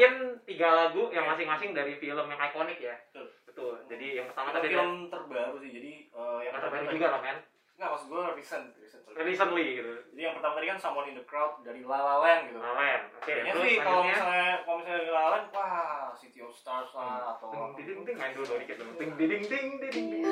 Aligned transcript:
bawain 0.00 0.40
tiga 0.48 0.68
lagu 0.72 1.12
yang 1.12 1.28
masing-masing 1.28 1.76
dari 1.76 1.92
film 2.00 2.24
yang 2.24 2.40
ikonik 2.40 2.80
ya. 2.80 2.96
Betul. 3.12 3.28
Betul. 3.44 3.74
Jadi 3.92 4.06
yang 4.16 4.26
pertama 4.32 4.48
tadi 4.56 4.72
film 4.72 5.12
terbaru 5.12 5.54
sih 5.60 5.70
jadi 5.70 5.92
eh, 6.08 6.40
yang 6.48 6.54
yang 6.56 6.62
terbaru 6.64 6.86
juga 6.88 7.08
lah 7.12 7.20
men. 7.20 7.38
Enggak, 7.80 7.96
maksud 7.96 8.08
gue 8.12 8.24
recent, 8.36 8.66
recent. 8.76 9.02
Recently 9.08 9.66
gitu. 9.80 9.92
Jadi 10.12 10.20
yang 10.20 10.34
pertama 10.36 10.60
tadi 10.60 10.66
kan 10.68 10.78
Someone 10.80 11.08
in 11.08 11.16
the 11.16 11.24
Crowd 11.24 11.64
dari 11.64 11.80
La 11.84 12.00
La 12.00 12.16
Land 12.20 12.52
gitu. 12.52 12.60
Keren. 12.60 13.00
Oke. 13.16 13.24
Kayaknya 13.24 13.52
terus 13.56 13.64
sih 13.64 13.76
kalau 13.80 14.02
misalnya 14.04 14.48
kalau 14.64 14.76
misalnya 14.80 14.98
dari 15.00 15.12
La 15.12 15.20
La 15.20 15.30
Land, 15.36 15.46
wah 15.52 16.08
City 16.16 16.40
of 16.44 16.52
Stars 16.52 16.92
lah 16.96 17.36
atau 17.36 17.72
Ding 17.76 17.88
ding 17.88 18.00
ding 18.04 18.16
main 18.16 18.32
dulu 18.36 18.56
dikit 18.56 18.76
dulu. 18.80 18.92
Ding 18.96 19.12
ding 19.16 19.44
ding 19.44 19.68
ding 19.80 20.06
ding. 20.12 20.24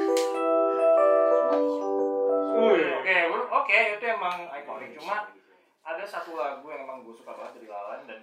Oke, 2.58 2.76
oke, 3.00 3.16
oke, 3.48 3.78
itu 3.96 4.04
emang 4.04 4.36
ikonik. 4.52 4.92
Cuma 5.00 5.32
ada 5.88 6.04
satu 6.04 6.36
lagu 6.36 6.68
yang 6.68 6.84
emang 6.84 7.00
gue 7.00 7.16
suka 7.16 7.32
banget 7.32 7.60
dari 7.60 7.68
La 7.72 7.80
La 7.80 7.88
Land 7.96 8.04
dan. 8.12 8.22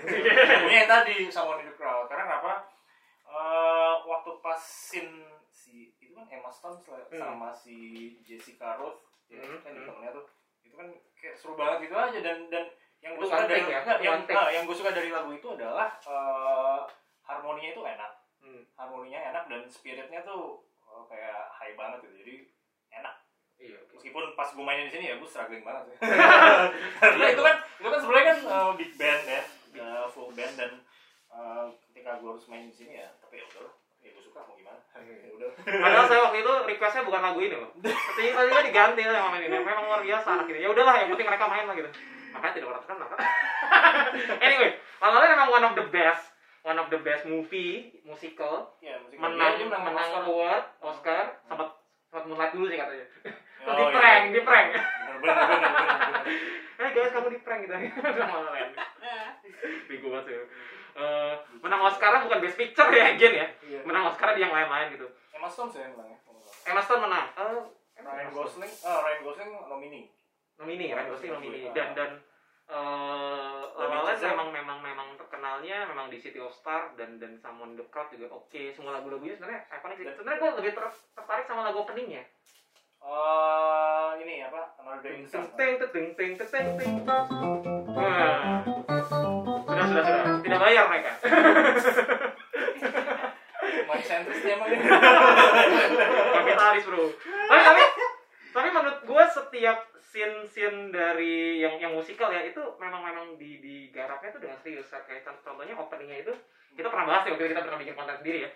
Ini 0.00 0.74
yang 0.74 0.88
tadi 0.88 1.12
in 1.22 1.30
the 1.30 1.74
Crowd. 1.74 2.06
Karena 2.06 2.24
kenapa? 2.26 2.52
Eh, 3.26 3.94
waktu 4.02 4.30
pas 4.38 4.60
scene 4.60 5.24
si 5.50 5.90
itu 5.96 6.12
kan 6.12 6.24
Emma 6.26 6.48
Stone 6.48 6.78
Hmm. 6.80 7.10
sama 7.12 7.48
si 7.50 7.76
Jessica 8.20 8.76
Rose 8.76 9.02
ya, 9.26 9.38
Hmm, 9.38 9.58
kan 9.60 9.70
di 9.70 9.80
hmm. 9.80 9.88
temennya 9.88 10.10
tuh 10.14 10.24
itu 10.62 10.74
kan 10.74 10.88
kayak 11.14 11.34
seru 11.34 11.52
banget 11.54 11.86
gitu 11.86 11.94
aja 11.94 12.18
dan 12.20 12.46
dan 12.46 12.64
yang 12.98 13.14
gue 13.14 13.26
suka 13.26 13.44
dari 13.44 13.62
ya? 13.62 13.82
enggak, 13.82 13.98
yang 14.00 14.14
one 14.14 14.24
take. 14.24 14.36
ah, 14.36 14.48
yang 14.48 14.62
gue 14.64 14.76
suka 14.76 14.90
dari 14.90 15.10
lagu 15.10 15.30
itu 15.30 15.48
adalah 15.48 15.90
eh, 15.98 16.78
harmoninya 17.22 17.70
itu 17.72 17.82
enak 17.82 18.12
Hmm. 18.38 18.62
harmoninya 18.72 19.20
enak 19.26 19.44
dan 19.46 19.62
spiritnya 19.66 20.22
tuh 20.22 20.62
eh, 20.80 21.02
kayak 21.06 21.50
high 21.52 21.74
banget 21.74 21.98
gitu 22.02 22.14
jadi 22.22 22.34
enak 22.94 23.14
Iya. 23.56 23.78
meskipun 23.90 24.22
pas 24.32 24.48
gue 24.48 24.62
mainin 24.62 24.86
di 24.86 24.92
sini 24.92 25.04
ya 25.08 25.16
gue 25.16 25.26
struggling 25.26 25.60
banget 25.60 25.84
ya. 25.90 25.96
karena 27.02 27.26
itu 27.26 27.42
kan 27.42 27.56
itu 27.74 27.88
kan 27.88 27.98
sebenarnya 27.98 28.26
kan 28.28 28.38
eh, 28.46 28.70
big 28.76 28.92
band 28.94 29.22
ya 29.26 29.42
eh, 29.76 30.06
full 30.08 30.30
band 30.30 30.54
dan 30.54 30.72
eh, 31.36 31.66
ketika 31.88 32.10
gue 32.18 32.28
harus 32.32 32.46
main 32.48 32.64
di 32.68 32.74
sini 32.74 32.96
ya 32.96 33.08
tapi 33.20 33.40
ya 33.40 33.44
udah 33.52 33.68
ya 34.00 34.08
gue 34.14 34.22
suka 34.24 34.38
mau 34.44 34.56
gimana 34.56 34.80
ya 35.26 35.30
udah 35.36 35.50
Padahal 35.66 36.06
saya 36.08 36.20
waktu 36.30 36.38
itu 36.40 36.52
requestnya 36.66 37.02
bukan 37.04 37.22
lagu 37.22 37.38
ini 37.42 37.56
loh. 37.58 37.70
Tapi 37.82 38.30
tadinya 38.32 38.62
diganti 38.62 39.02
lah 39.02 39.18
sama 39.28 39.36
ini. 39.42 39.50
Memang 39.50 39.84
luar 39.88 40.00
biasa 40.04 40.28
anak 40.38 40.46
ini. 40.48 40.62
Ya 40.62 40.68
udahlah, 40.70 40.94
yang 41.02 41.08
penting 41.10 41.26
mereka 41.26 41.46
main 41.50 41.66
lah 41.66 41.74
gitu. 41.74 41.90
Makanya 42.32 42.52
tidak 42.54 42.66
pernah 42.70 42.82
terkenal 42.86 43.08
kan. 43.10 43.18
anyway, 44.46 44.70
La 45.02 45.06
La 45.10 45.18
Land 45.20 45.32
memang 45.34 45.48
one 45.50 45.64
of 45.66 45.74
the 45.74 45.86
best, 45.90 46.24
one 46.62 46.78
of 46.78 46.86
the 46.88 47.00
best 47.02 47.24
movie 47.26 47.98
musical. 48.06 48.76
ya 48.78 48.94
musik 49.02 49.18
Menang, 49.18 49.58
menang 49.58 49.82
menang 49.90 50.08
Oscar. 50.12 50.22
award, 50.22 50.64
Oscar, 50.84 51.22
sempat 51.48 51.68
sempat 52.06 52.22
moonlight 52.30 52.52
dulu 52.54 52.66
sih 52.70 52.78
katanya. 52.78 53.06
Oh, 53.66 53.74
di 53.78 53.82
iya. 53.82 53.94
prank, 53.96 54.24
di 54.30 54.40
prank. 54.46 54.68
bener 54.70 55.16
bener, 55.18 55.58
bener. 55.58 56.22
Eh 56.76 56.88
guys, 56.92 57.10
kamu 57.10 57.28
di 57.32 57.40
prank 57.42 57.60
gitu. 57.66 57.74
Sama 57.74 58.36
La 58.38 58.40
La 58.46 58.50
Land. 58.54 58.72
Bego 59.90 60.06
banget 60.12 60.24
sih. 60.30 60.36
Eh, 60.96 61.34
menang 61.60 61.80
Oscar 61.84 62.24
bukan 62.24 62.40
Best 62.40 62.56
Picture 62.56 62.88
ya, 62.88 63.12
Gen 63.20 63.34
ya. 63.36 63.46
Iya. 63.60 63.80
Menang 63.84 64.08
Oscar 64.08 64.32
di 64.32 64.40
yang 64.40 64.52
lain-lain 64.52 64.96
gitu. 64.96 65.04
Emma 65.36 65.48
Stone 65.48 65.68
sih 65.68 65.84
yang 65.84 65.92
menang 65.92 66.16
ya. 66.16 66.18
Emma 66.72 66.80
Stone 66.80 67.04
menang. 67.04 67.26
Eh, 67.36 67.60
Ryan 68.06 68.30
Gosling 68.32 68.72
ah 68.84 68.98
Ryan 69.02 69.20
Gosling 69.24 69.50
nomini 69.66 70.02
nomini 70.60 70.86
Ryan 70.92 71.08
Gosling 71.10 71.32
nomini 71.32 71.60
dan 71.72 71.96
dan 71.96 72.10
eh 72.66 73.60
La 73.76 73.86
La 73.86 73.98
Land 74.02 74.20
memang 74.20 74.48
memang 74.50 74.78
memang 74.82 75.08
terkenalnya 75.16 75.86
memang 75.86 76.10
di 76.10 76.18
City 76.18 76.42
of 76.42 76.50
Star 76.52 76.92
dan 76.98 77.16
dan 77.22 77.38
Someone 77.38 77.78
the 77.78 77.84
Crowd 77.88 78.10
juga 78.10 78.28
oke 78.30 78.62
semua 78.74 78.98
lagu-lagunya 78.98 79.38
sebenarnya 79.38 79.62
ikonik 79.70 79.96
sih 80.02 80.06
sebenarnya 80.12 80.38
gue 80.42 80.50
lebih 80.62 80.72
ter- 80.74 81.04
tertarik 81.14 81.46
sama 81.46 81.66
lagu 81.66 81.86
openingnya 81.86 82.22
eh 83.06 84.10
ini 84.20 84.42
apa 84.42 84.76
Another 84.82 85.00
Day 85.00 85.22
in 85.22 85.24
the 85.24 85.30
ting 85.30 85.46
Sun 85.46 85.46
ting 85.54 85.74
ting 85.78 86.08
ting 86.18 86.32
ting 86.34 86.48
ting 86.50 86.66
ting 86.78 86.94
Wah. 87.96 88.75
Sudah 89.96 90.04
sudah. 90.04 90.22
Sudah 90.22 90.42
tidak 90.42 90.60
bayar 90.60 90.84
mereka. 90.86 91.10
Money 93.86 94.02
centris 94.02 94.40
dia 94.40 94.54
emang. 94.54 94.68
Kapitalis 96.32 96.84
bro. 96.84 97.04
Tapi 97.46 97.60
tapi 97.62 97.82
tapi 98.50 98.68
menurut 98.70 99.00
gue 99.02 99.24
setiap 99.28 99.78
scene 99.98 100.44
scene 100.44 100.88
dari 100.88 101.60
yang 101.60 101.76
yang 101.76 101.92
musikal 101.92 102.28
ya 102.28 102.40
itu 102.40 102.58
memang 102.76 103.02
memang 103.02 103.26
di 103.36 103.58
digarapnya 103.58 104.30
itu 104.30 104.40
dengan 104.40 104.58
serius. 104.58 104.88
Kayak 104.90 105.22
contoh- 105.22 105.44
contohnya 105.46 105.74
openingnya 105.74 106.18
itu 106.20 106.32
kita 106.72 106.88
pernah 106.88 107.06
bahas 107.06 107.24
ya 107.24 107.32
waktu 107.32 107.48
kita 107.50 107.62
pernah 107.62 107.80
bikin 107.80 107.94
konten 107.94 108.16
sendiri 108.16 108.38
ya. 108.42 108.50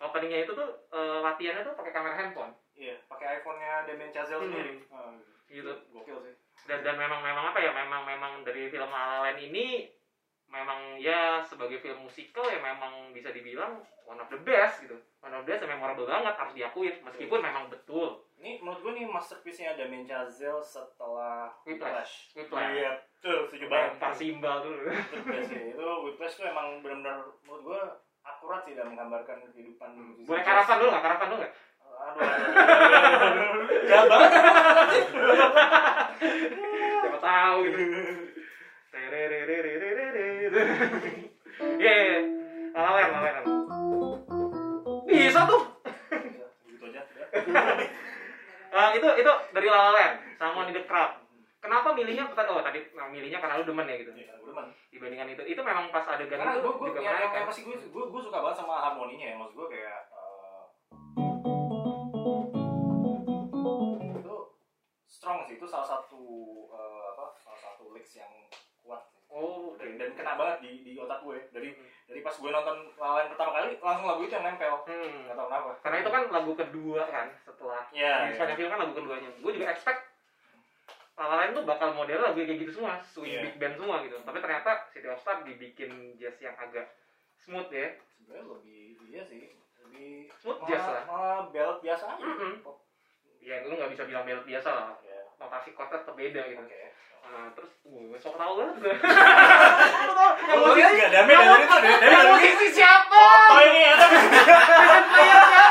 Openingnya 0.00 0.38
itu 0.42 0.52
tuh 0.52 0.68
eh, 0.90 1.18
latihannya 1.20 1.62
tuh 1.62 1.74
pakai 1.74 1.92
kamera 1.92 2.14
handphone. 2.16 2.52
Iya, 2.74 2.98
pakai 3.06 3.38
iPhone-nya 3.38 3.86
Damien 3.86 4.10
Chazelle 4.10 4.42
Hmm. 4.42 4.50
sendiri. 4.50 4.72
Gitu. 5.46 5.72
Gokil 5.92 6.18
sih. 6.20 6.34
dan 6.64 6.80
dan 6.80 6.96
memang 6.96 7.20
memang 7.20 7.52
apa 7.52 7.60
ya 7.60 7.68
memang 7.70 8.08
memang 8.08 8.40
dari 8.40 8.72
film 8.72 8.88
La 8.88 9.04
La 9.04 9.18
Land 9.20 9.36
ini 9.38 9.84
memang 10.54 10.80
ya 11.02 11.42
sebagai 11.42 11.82
film 11.82 12.06
musikal 12.06 12.46
ya 12.46 12.62
memang 12.62 13.10
bisa 13.10 13.34
dibilang 13.34 13.82
one 14.06 14.22
of 14.22 14.30
the 14.30 14.38
best 14.46 14.86
gitu. 14.86 14.94
One 15.18 15.34
of 15.34 15.42
the 15.42 15.50
best 15.50 15.66
yang 15.66 15.74
memorable 15.74 16.06
banget 16.06 16.34
harus 16.38 16.54
diakuin. 16.54 16.94
Meskipun 17.02 17.42
memang 17.42 17.66
betul. 17.66 18.22
Ini 18.38 18.62
menurut 18.62 18.78
gue 18.86 18.92
nih 19.02 19.06
masterpiece-nya 19.10 19.74
Damien 19.74 20.06
Chazelle 20.06 20.62
setelah 20.62 21.50
Whiplash. 21.66 22.30
Whiplash. 22.38 22.70
Iya, 22.70 23.02
betul, 23.18 23.38
setuju 23.50 23.66
banget. 23.66 23.90
lempar 23.98 24.12
simbal 24.14 24.56
dulu. 24.62 24.94
Itu 25.74 25.86
Whiplash 26.06 26.38
tuh 26.38 26.46
emang 26.46 26.78
benar-benar 26.78 27.26
menurut 27.42 27.62
gue 27.66 27.82
akurat 28.22 28.62
sih 28.62 28.78
dalam 28.78 28.94
menggambarkan 28.94 29.50
kehidupan 29.50 29.90
musisi. 29.98 30.28
Boleh 30.30 30.44
karapan 30.46 30.76
dulu 30.78 30.88
nggak? 30.94 31.02
Karapan 31.02 31.26
dulu 31.26 31.38
nggak? 31.42 31.54
Aduh. 31.94 32.22
Jahat 33.88 34.06
banget. 34.06 34.30
siapa 37.04 37.18
tahu 37.20 37.56
gitu 37.68 37.82
Iya, 41.78 41.92
iya, 41.92 42.04
iya. 42.04 42.20
La 42.74 42.80
La 42.80 42.90
Land, 42.98 43.10
La 43.14 43.20
La 43.20 43.30
Land. 43.30 43.46
Bisa 45.06 45.40
tuh. 45.46 45.62
Gitu 46.66 46.84
aja. 46.90 47.02
Eh, 48.74 48.88
itu 48.98 49.06
itu 49.22 49.32
dari 49.54 49.68
La 49.70 49.78
La 49.78 49.92
Land, 49.94 50.14
sama 50.34 50.66
The 50.66 50.82
Crowd. 50.82 51.12
Kenapa 51.64 51.96
milihnya 51.96 52.28
oh 52.28 52.60
tadi 52.60 52.76
nah, 52.92 53.08
milihnya 53.08 53.40
karena 53.40 53.56
lu 53.56 53.64
demen 53.64 53.88
ya 53.88 53.96
gitu. 53.96 54.12
Iya, 54.12 54.36
gue 54.36 54.52
demen. 54.52 54.68
Dibandingkan 54.92 55.28
itu, 55.32 55.42
itu 55.48 55.60
memang 55.64 55.88
pas 55.88 56.04
adegan 56.12 56.36
Karena 56.36 56.60
itu 56.60 56.68
gue 56.68 56.74
gue 56.76 56.88
juga 56.92 57.00
menarik 57.00 57.32
yang, 57.32 57.40
kan. 57.40 57.48
pasti 57.48 57.64
gue 57.64 57.76
gue 57.80 58.04
gue 58.04 58.20
suka 58.20 58.38
banget 58.44 58.60
sama 58.60 58.74
harmoninya 58.84 59.32
ya. 59.32 59.36
Maksud 59.40 59.56
gue 59.56 59.68
kayak 59.72 59.98
eh, 60.12 60.64
itu 64.20 64.36
strong 65.08 65.48
sih. 65.48 65.56
Itu 65.56 65.64
salah 65.64 65.88
satu 65.88 66.20
eh, 66.68 67.02
apa? 67.16 67.32
Salah 67.40 67.60
satu 67.64 67.96
licks 67.96 68.12
yang 68.20 68.33
banget 70.36 70.56
di, 70.60 70.70
di 70.82 70.92
otak 70.96 71.20
gue 71.20 71.38
dari 71.50 71.70
dari 72.04 72.20
pas 72.20 72.32
gue 72.32 72.46
nonton 72.48 72.76
lawan 72.94 73.26
pertama 73.26 73.50
kali 73.54 73.68
langsung 73.76 74.06
lagu 74.06 74.20
itu 74.20 74.32
yang 74.32 74.44
nempel 74.44 74.74
Hmm. 74.84 75.24
nggak 75.24 75.34
tahu 75.34 75.46
kenapa 75.46 75.70
Karena 75.80 75.96
itu 75.98 76.10
kan 76.10 76.22
lagu 76.30 76.52
kedua 76.54 77.02
kan 77.04 77.26
setelah 77.38 77.82
Iya, 77.90 78.14
di 78.22 78.32
sepanjang 78.32 78.56
film 78.56 78.70
kan 78.70 78.80
lagu 78.80 78.92
keduanya. 78.92 79.30
Gue 79.36 79.52
juga 79.52 79.66
expect 79.68 80.00
La 81.14 81.24
La 81.24 81.36
Land 81.38 81.54
tuh 81.54 81.64
bakal 81.64 81.88
model 81.92 82.18
lagu 82.20 82.36
kayak 82.36 82.58
gitu 82.58 82.72
semua, 82.74 82.98
swing 83.00 83.30
Iya. 83.30 83.40
big 83.44 83.54
band 83.56 83.74
semua 83.76 84.02
gitu. 84.02 84.18
Tapi 84.18 84.38
ternyata 84.38 84.70
City 84.88 85.06
of 85.06 85.16
Star 85.16 85.40
dibikin 85.40 85.90
jazz 86.14 86.34
yang 86.38 86.54
agak 86.54 86.90
smooth 87.36 87.68
ya. 87.68 87.94
sebenarnya 88.14 88.44
lebih 88.48 88.82
iya 89.06 89.22
sih 89.22 89.52
lebih 89.80 90.26
Smooth 90.34 90.58
malah- 90.58 90.68
jazz 90.68 90.84
lah. 90.84 91.04
malah 91.06 91.40
belt 91.48 91.78
biasa 91.80 92.04
aja 92.10 92.20
Mm-mm. 92.20 92.52
Pop. 92.60 92.82
Ya 93.38 93.62
lu 93.62 93.74
nggak 93.74 93.90
bisa 93.90 94.02
bilang 94.04 94.24
belt 94.24 94.42
biasa 94.42 94.68
lah. 94.68 94.92
ya 95.00 95.13
Notasi 95.36 95.70
chordnya 95.72 95.98
tetap 95.98 96.14
beda 96.14 96.42
gitu. 96.46 96.60
oke 96.60 96.80
Nah, 97.24 97.48
terus 97.50 97.72
gue 97.82 98.18
sok 98.20 98.36
tau 98.36 98.52
banget 98.54 98.76
gue. 98.78 98.94
yang 100.76 100.92
nggak 100.94 101.10
damai 101.10 101.34
dari 101.34 101.56
itu 101.58 101.74
dari 101.74 101.96
dari 101.96 102.14
Yang 102.14 102.70
siapa? 102.70 103.16
foto 103.16 103.56
ini 103.60 103.80
ya 103.80 103.94
Saya 104.04 104.20
siapa? 105.42 105.62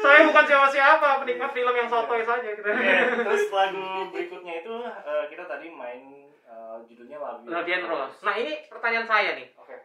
Saya 0.00 0.24
bukan 0.24 0.44
siapa-siapa, 0.46 1.08
penikmat 1.20 1.50
film 1.52 1.74
yang 1.74 1.88
sotoy 1.88 2.22
saja 2.22 2.48
gitu. 2.48 2.62
Terus 2.64 3.42
lagu 3.50 3.84
berikutnya 4.08 4.54
itu 4.56 4.74
eh, 4.80 5.24
kita 5.28 5.44
tadi 5.44 5.66
main 5.68 6.00
eh, 6.40 6.76
judulnya 6.86 7.18
lagu 7.18 7.44
Latihan 7.44 7.84
terus. 7.84 8.12
Nah 8.22 8.34
ini 8.34 8.52
pertanyaan 8.66 9.04
saya 9.04 9.30
nih. 9.34 9.48
oke 9.52 9.76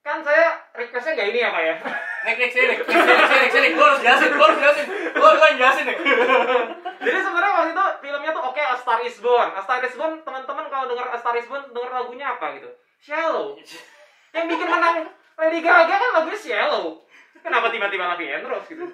Kan 0.00 0.24
saya 0.24 0.56
requestnya 0.72 1.12
nggak 1.12 1.28
ini 1.28 1.38
ya 1.44 1.48
Pak 1.52 1.62
ya? 1.62 1.74
Nek, 2.24 2.36
nek, 2.36 2.52
sini, 2.52 2.68
nek, 2.68 2.84
sini, 2.84 3.00
sini, 3.00 3.46
sini, 3.48 3.68
gue 3.72 3.80
harus 3.80 4.00
jelasin, 4.04 4.28
gue 4.28 4.44
harus 4.44 4.60
jelasin, 4.60 4.86
gue 4.92 5.24
harus 5.24 5.40
jelasin 5.56 5.84
nih. 5.88 5.96
Jadi 7.08 7.18
sebenarnya 7.24 7.54
waktu 7.56 7.72
itu 7.72 7.84
filmnya 8.04 8.30
tuh 8.36 8.44
oke 8.44 8.60
A 8.60 8.76
Star 8.76 9.00
Is 9.00 9.16
Born. 9.24 9.48
A 9.56 9.60
Star 9.64 9.80
Is 9.80 9.96
Born 9.96 10.20
teman-teman 10.20 10.68
kalau 10.68 10.84
dengar 10.92 11.08
A 11.08 11.16
Star 11.16 11.32
Is 11.40 11.48
Born 11.48 11.72
denger 11.72 11.88
lagunya 11.88 12.36
apa 12.36 12.60
gitu? 12.60 12.68
Shallow. 13.00 13.56
Yang 14.36 14.44
bikin 14.52 14.68
menang 14.68 15.08
Lady 15.40 15.60
Gaga 15.64 15.94
kan 15.96 16.10
lagunya 16.20 16.36
Shallow. 16.36 17.00
Kenapa 17.40 17.72
tiba-tiba 17.72 18.04
Lavi 18.04 18.24
Andros 18.28 18.68
gitu? 18.68 18.84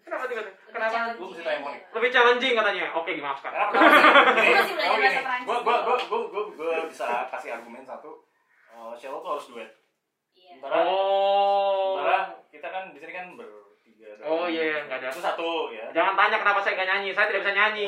Kenapa 0.00 0.24
tiba-tiba? 0.24 0.56
Kenapa? 0.72 1.12
Gue 1.12 1.28
mesti 1.28 1.44
tanya 1.44 1.60
Monik. 1.60 1.80
Lebih 1.92 2.08
challenging 2.08 2.54
katanya. 2.56 2.84
Oke, 2.96 3.10
dimaafkan. 3.12 3.52
Gua, 5.44 5.58
gua, 5.60 5.76
gua, 5.84 5.96
gua, 6.08 6.42
gua 6.56 6.76
bisa 6.88 7.28
kasih 7.28 7.60
argumen 7.60 7.84
satu. 7.84 8.24
Uh, 8.72 8.96
Shallow 8.96 9.20
tuh 9.20 9.36
harus 9.36 9.46
duet. 9.52 9.79
Iya. 10.50 10.58
Sementara, 10.58 10.76
Oh. 10.82 11.94
sementara 11.94 12.18
kita 12.50 12.68
kan 12.68 12.84
di 12.90 12.98
sini 12.98 13.12
kan 13.12 13.26
bertiga. 13.32 14.10
Oh, 14.20 14.44
iya, 14.44 14.62
iya, 14.66 14.78
nggak 14.84 14.98
ada. 14.98 15.08
Itu 15.08 15.22
satu 15.22 15.48
ya. 15.70 15.86
Jangan 15.90 16.14
tanya 16.14 16.36
kenapa 16.38 16.58
saya 16.58 16.74
nggak 16.74 16.88
nyanyi. 16.90 17.10
Saya 17.10 17.26
tidak 17.28 17.40
bisa 17.40 17.54
nyanyi. 17.54 17.86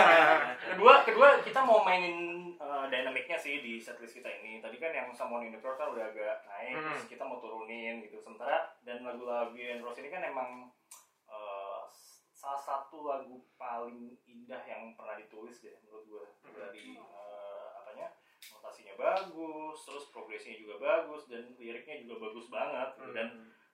kedua, 0.70 0.94
kedua 1.02 1.28
kita 1.40 1.60
mau 1.60 1.80
mainin 1.80 2.16
uh, 2.56 2.84
dynamicnya 2.86 3.34
sih 3.34 3.58
di 3.58 3.80
setlist 3.80 4.14
kita 4.14 4.28
ini. 4.36 4.60
Tadi 4.60 4.76
kan 4.76 4.92
yang 4.92 5.08
Someone 5.10 5.42
in 5.42 5.52
the 5.52 5.60
Crowd 5.60 5.76
kan 5.76 5.90
udah 5.90 6.04
agak 6.06 6.44
naik, 6.46 6.76
Hmm. 6.76 6.92
terus 6.92 7.08
kita 7.08 7.22
mau 7.24 7.40
turunin 7.40 8.04
gitu. 8.04 8.20
Sementara 8.20 8.76
dan 8.82 9.00
lagu-lagu 9.00 9.56
and 9.56 9.80
Rose 9.80 9.98
ini 9.98 10.08
kan 10.08 10.22
emang 10.22 10.68
uh, 11.26 11.82
salah 12.30 12.60
satu 12.60 13.02
lagu 13.02 13.40
paling 13.56 14.14
indah 14.22 14.62
yang 14.62 14.94
pernah 14.94 15.16
ditulis 15.16 15.58
deh 15.58 15.74
menurut 15.82 16.04
gue 16.06 16.24
dari 16.52 16.94
uh, 16.94 17.35
notasinya 18.46 18.94
bagus, 18.94 19.76
terus 19.82 20.04
progresinya 20.08 20.56
juga 20.56 20.74
bagus 20.78 21.26
dan 21.26 21.54
liriknya 21.54 22.02
juga 22.02 22.16
bagus 22.24 22.46
banget 22.46 22.88
gitu. 22.94 23.12
dan 23.12 23.28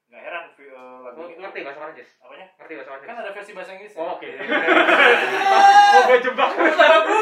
nggak 0.06 0.22
heran 0.22 0.44
uh, 0.52 0.98
lagu 1.02 1.24
ini 1.24 1.40
ngerti 1.40 1.60
bahasa 1.62 1.80
Prancis? 1.80 2.08
apanya 2.20 2.46
Ngerti 2.54 2.72
bahasa 2.76 2.90
Prancis? 2.90 3.08
kan 3.08 3.16
ada 3.16 3.30
versi 3.32 3.52
bahasa 3.52 3.70
Inggris 3.72 3.92
Oh, 3.96 4.08
oke. 4.12 4.28
Mau 5.92 6.02
gue 6.04 6.18
jebak 6.20 6.50
suara 6.52 6.98
gue. 7.00 7.20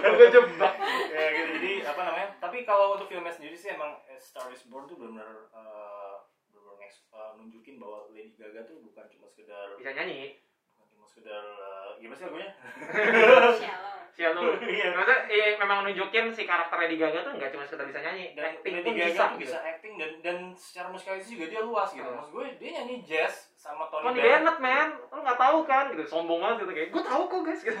Mau 0.00 0.14
gue 0.18 0.28
jebak. 0.30 0.74
ya 1.10 1.24
gitu 1.32 1.50
jadi 1.58 1.72
apa 1.84 2.00
namanya 2.00 2.28
tapi 2.38 2.58
kalau 2.62 2.94
untuk 2.94 3.06
filmnya 3.06 3.30
sendiri 3.30 3.52
sih 3.52 3.70
emang 3.70 3.98
A 4.00 4.14
Star 4.16 4.46
Is 4.48 4.62
Born 4.64 4.86
tuh 4.86 4.94
benar-benar 4.96 5.50
uh, 5.50 6.22
benar-benar 6.48 6.78
uh, 7.10 7.32
nunjukin 7.34 7.76
bahwa 7.76 8.06
Lady 8.08 8.32
Gaga 8.32 8.62
tuh 8.64 8.78
bukan 8.80 9.04
cuma 9.08 9.26
sekedar 9.26 9.74
Bisa 9.74 9.90
nyanyi. 9.92 10.38
bukan 10.72 10.86
cuma 10.88 11.04
sekedar 11.04 11.42
uh, 11.42 11.98
gimana 11.98 12.14
sih 12.14 12.24
lagunya 12.24 12.50
Siap 14.20 14.36
lu. 14.36 14.52
Iya. 14.76 14.92
Maksudnya 14.92 15.18
eh, 15.32 15.56
memang 15.56 15.78
nunjukin 15.80 16.28
si 16.28 16.44
karakter 16.44 16.76
Lady 16.76 17.00
Gaga 17.00 17.24
tuh 17.24 17.32
nggak 17.32 17.56
cuma 17.56 17.64
sekedar 17.64 17.88
bisa 17.88 18.04
nyanyi, 18.04 18.36
dan 18.36 18.52
acting 18.52 18.74
Lady 18.76 18.84
pun 18.84 18.92
Gaga 18.92 19.08
bisa. 19.08 19.24
tuh 19.24 19.40
bisa 19.40 19.58
acting 19.64 19.92
dan 19.96 20.10
dan 20.20 20.36
secara 20.52 20.92
musikalitas 20.92 21.26
juga 21.26 21.44
dia 21.48 21.62
luas 21.64 21.88
gitu 21.88 22.04
Hmm. 22.04 22.20
maksud 22.20 22.32
gue 22.36 22.44
dia 22.60 22.70
nyanyi 22.76 22.96
jazz 23.00 23.48
sama 23.56 23.88
Tony, 23.88 24.04
Tony 24.04 24.20
Bennett 24.20 24.36
Bennett, 24.44 24.58
man. 24.60 24.88
Lu 25.08 25.20
nggak 25.24 25.40
tahu 25.40 25.58
kan 25.64 25.84
gitu. 25.90 26.04
Sombong 26.04 26.40
banget 26.44 26.68
gitu 26.68 26.72
kayak, 26.76 26.88
gue 26.92 27.02
tahu 27.02 27.22
kok 27.24 27.40
guys 27.42 27.60
gitu. 27.64 27.78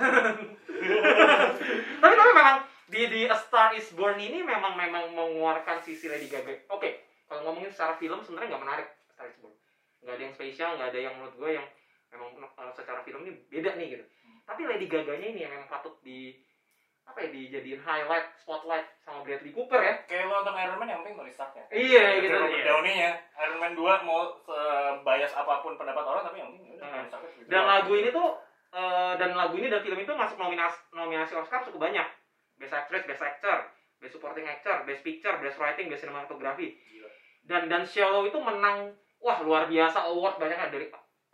tapi 2.00 2.14
tapi 2.16 2.30
memang 2.32 2.56
di 2.90 3.00
di 3.06 3.20
A 3.28 3.36
Star 3.36 3.70
Is 3.72 3.92
Born 3.92 4.16
ini 4.16 4.40
memang 4.40 4.74
memang 4.74 5.12
mengeluarkan 5.12 5.78
sisi 5.80 6.08
Lady 6.08 6.26
Gaga. 6.26 6.66
Oke, 6.68 7.04
kalau 7.28 7.46
ngomongin 7.46 7.70
secara 7.70 7.94
film 7.94 8.18
sebenarnya 8.20 8.56
nggak 8.56 8.64
menarik 8.64 8.86
A 8.88 9.12
Star 9.12 9.26
Is 9.28 9.36
Born. 9.38 9.54
Nggak 10.00 10.14
ada 10.16 10.22
yang 10.24 10.34
spesial, 10.34 10.70
nggak 10.74 10.88
ada 10.90 11.00
yang 11.00 11.14
menurut 11.14 11.34
gue 11.36 11.50
yang 11.54 11.66
memang 12.10 12.28
uh, 12.58 12.72
secara 12.74 13.04
film 13.04 13.22
ini 13.22 13.38
beda 13.46 13.78
nih 13.78 13.86
gitu. 13.94 14.04
Tapi 14.44 14.62
Lady 14.66 14.86
Gaganya 14.86 15.26
ini 15.26 15.40
yang 15.44 15.52
memang 15.52 15.70
patut 15.70 15.96
di 16.00 16.36
apa 17.10 17.26
ya 17.26 17.28
dijadiin 17.34 17.82
highlight, 17.82 18.30
spotlight 18.38 18.86
sama 19.02 19.26
Bradley 19.26 19.50
Cooper 19.50 19.82
ya. 19.82 19.98
kayak 20.06 20.30
lo 20.30 20.40
nonton 20.40 20.54
Iron 20.54 20.78
Man 20.78 20.86
yang 20.86 21.02
penting 21.02 21.18
Tony 21.18 21.32
Starknya 21.34 21.66
Iya 21.74 22.22
gitu. 22.22 22.38
Robert 22.38 22.54
iya. 22.54 22.66
Downey-nya 22.70 23.10
Iron 23.42 23.58
Man 23.58 23.72
2 23.74 24.06
mau 24.06 24.30
sebias 24.38 25.32
apa 25.34 25.58
pun 25.58 25.74
pendapat 25.74 26.04
orang 26.06 26.22
tapi 26.22 26.38
yang 26.38 26.54
penting 26.54 26.78
udah 26.78 26.86
Hmm. 26.90 27.06
Dan 27.50 27.62
lagu 27.66 27.92
ini 27.98 28.08
tuh 28.14 28.38
eh, 28.70 29.12
dan 29.18 29.30
lagu 29.34 29.54
ini 29.58 29.66
dan 29.66 29.82
film 29.82 29.98
itu 29.98 30.12
masuk 30.14 30.38
nominasi 30.38 30.78
nominasi 30.94 31.34
Oscar 31.34 31.66
cukup 31.66 31.90
banyak. 31.90 32.06
Best 32.60 32.76
Actress, 32.76 33.04
Best 33.08 33.22
Actor, 33.24 33.58
Best 33.98 34.12
Supporting 34.14 34.46
Actor, 34.46 34.84
Best 34.86 35.02
Picture, 35.02 35.34
Best 35.42 35.58
Writing, 35.58 35.90
Best 35.90 36.06
Cinematography. 36.06 36.76
Gila. 36.76 37.10
Dan 37.42 37.62
dan 37.66 37.82
Shallow 37.82 38.28
itu 38.28 38.38
menang 38.38 38.94
wah 39.18 39.38
luar 39.42 39.66
biasa 39.66 40.08
award 40.08 40.38
banyak 40.38 40.70
dari 40.70 40.86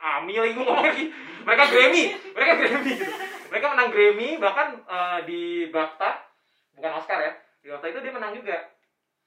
Ami 0.07 0.39
lagi 0.39 0.55
gue 0.55 0.63
ngomong 0.63 0.87
lagi. 0.87 1.05
Mereka 1.43 1.65
Grammy, 1.67 2.05
mereka 2.31 2.53
Grammy. 2.63 2.93
gitu. 2.95 3.13
Mereka 3.51 3.67
menang 3.75 3.91
Grammy 3.91 4.29
bahkan 4.39 4.69
eh, 4.87 5.19
di 5.27 5.43
BAFTA 5.75 6.11
bukan 6.79 6.93
Oscar 6.95 7.19
ya. 7.19 7.33
Di 7.63 7.67
BAFTA 7.75 7.87
itu 7.91 8.01
dia 8.07 8.13
menang 8.15 8.33
juga. 8.39 8.59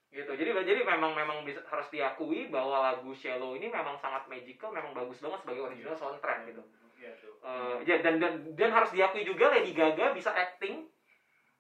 Gitu. 0.10 0.32
Jadi 0.32 0.50
jadi 0.66 0.82
memang 0.82 1.14
memang 1.14 1.46
bisa, 1.46 1.62
harus 1.70 1.86
diakui 1.94 2.50
bahwa 2.50 2.82
lagu 2.82 3.12
Shallow 3.14 3.54
ini 3.54 3.70
memang 3.70 3.94
sangat 4.00 4.26
magical, 4.26 4.74
memang 4.74 4.96
bagus 4.96 5.22
banget 5.22 5.40
sebagai 5.46 5.70
original 5.70 5.94
soundtrack 5.94 6.50
gitu. 6.50 6.64
Iya. 7.00 7.12
Eh, 7.40 7.76
ya 7.88 7.96
dan, 8.04 8.20
dan 8.20 8.34
dan 8.56 8.70
harus 8.72 8.90
diakui 8.92 9.24
juga 9.24 9.52
Lady 9.52 9.72
Gaga 9.76 10.12
bisa 10.16 10.32
acting, 10.32 10.88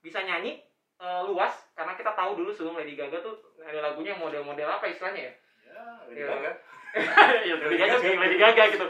bisa 0.01 0.23
nyanyi 0.23 0.63
eh, 0.99 1.21
luas 1.27 1.53
karena 1.75 1.93
kita 1.93 2.11
tahu 2.15 2.39
dulu 2.39 2.51
sebelum 2.51 2.79
Lady 2.79 2.95
Gaga 2.95 3.19
tuh 3.19 3.37
ada 3.63 3.79
lagunya 3.83 4.15
model-model 4.15 4.67
apa 4.67 4.87
istilahnya 4.87 5.29
ya? 5.29 5.33
Ya, 5.69 5.83
Lady 6.07 6.23
Iya. 6.23 6.27
Gaga. 6.33 6.51
ya 7.49 7.55
sebagai 7.97 8.19
Lady 8.19 8.37
Gaga 8.37 8.63
gitu. 8.73 8.87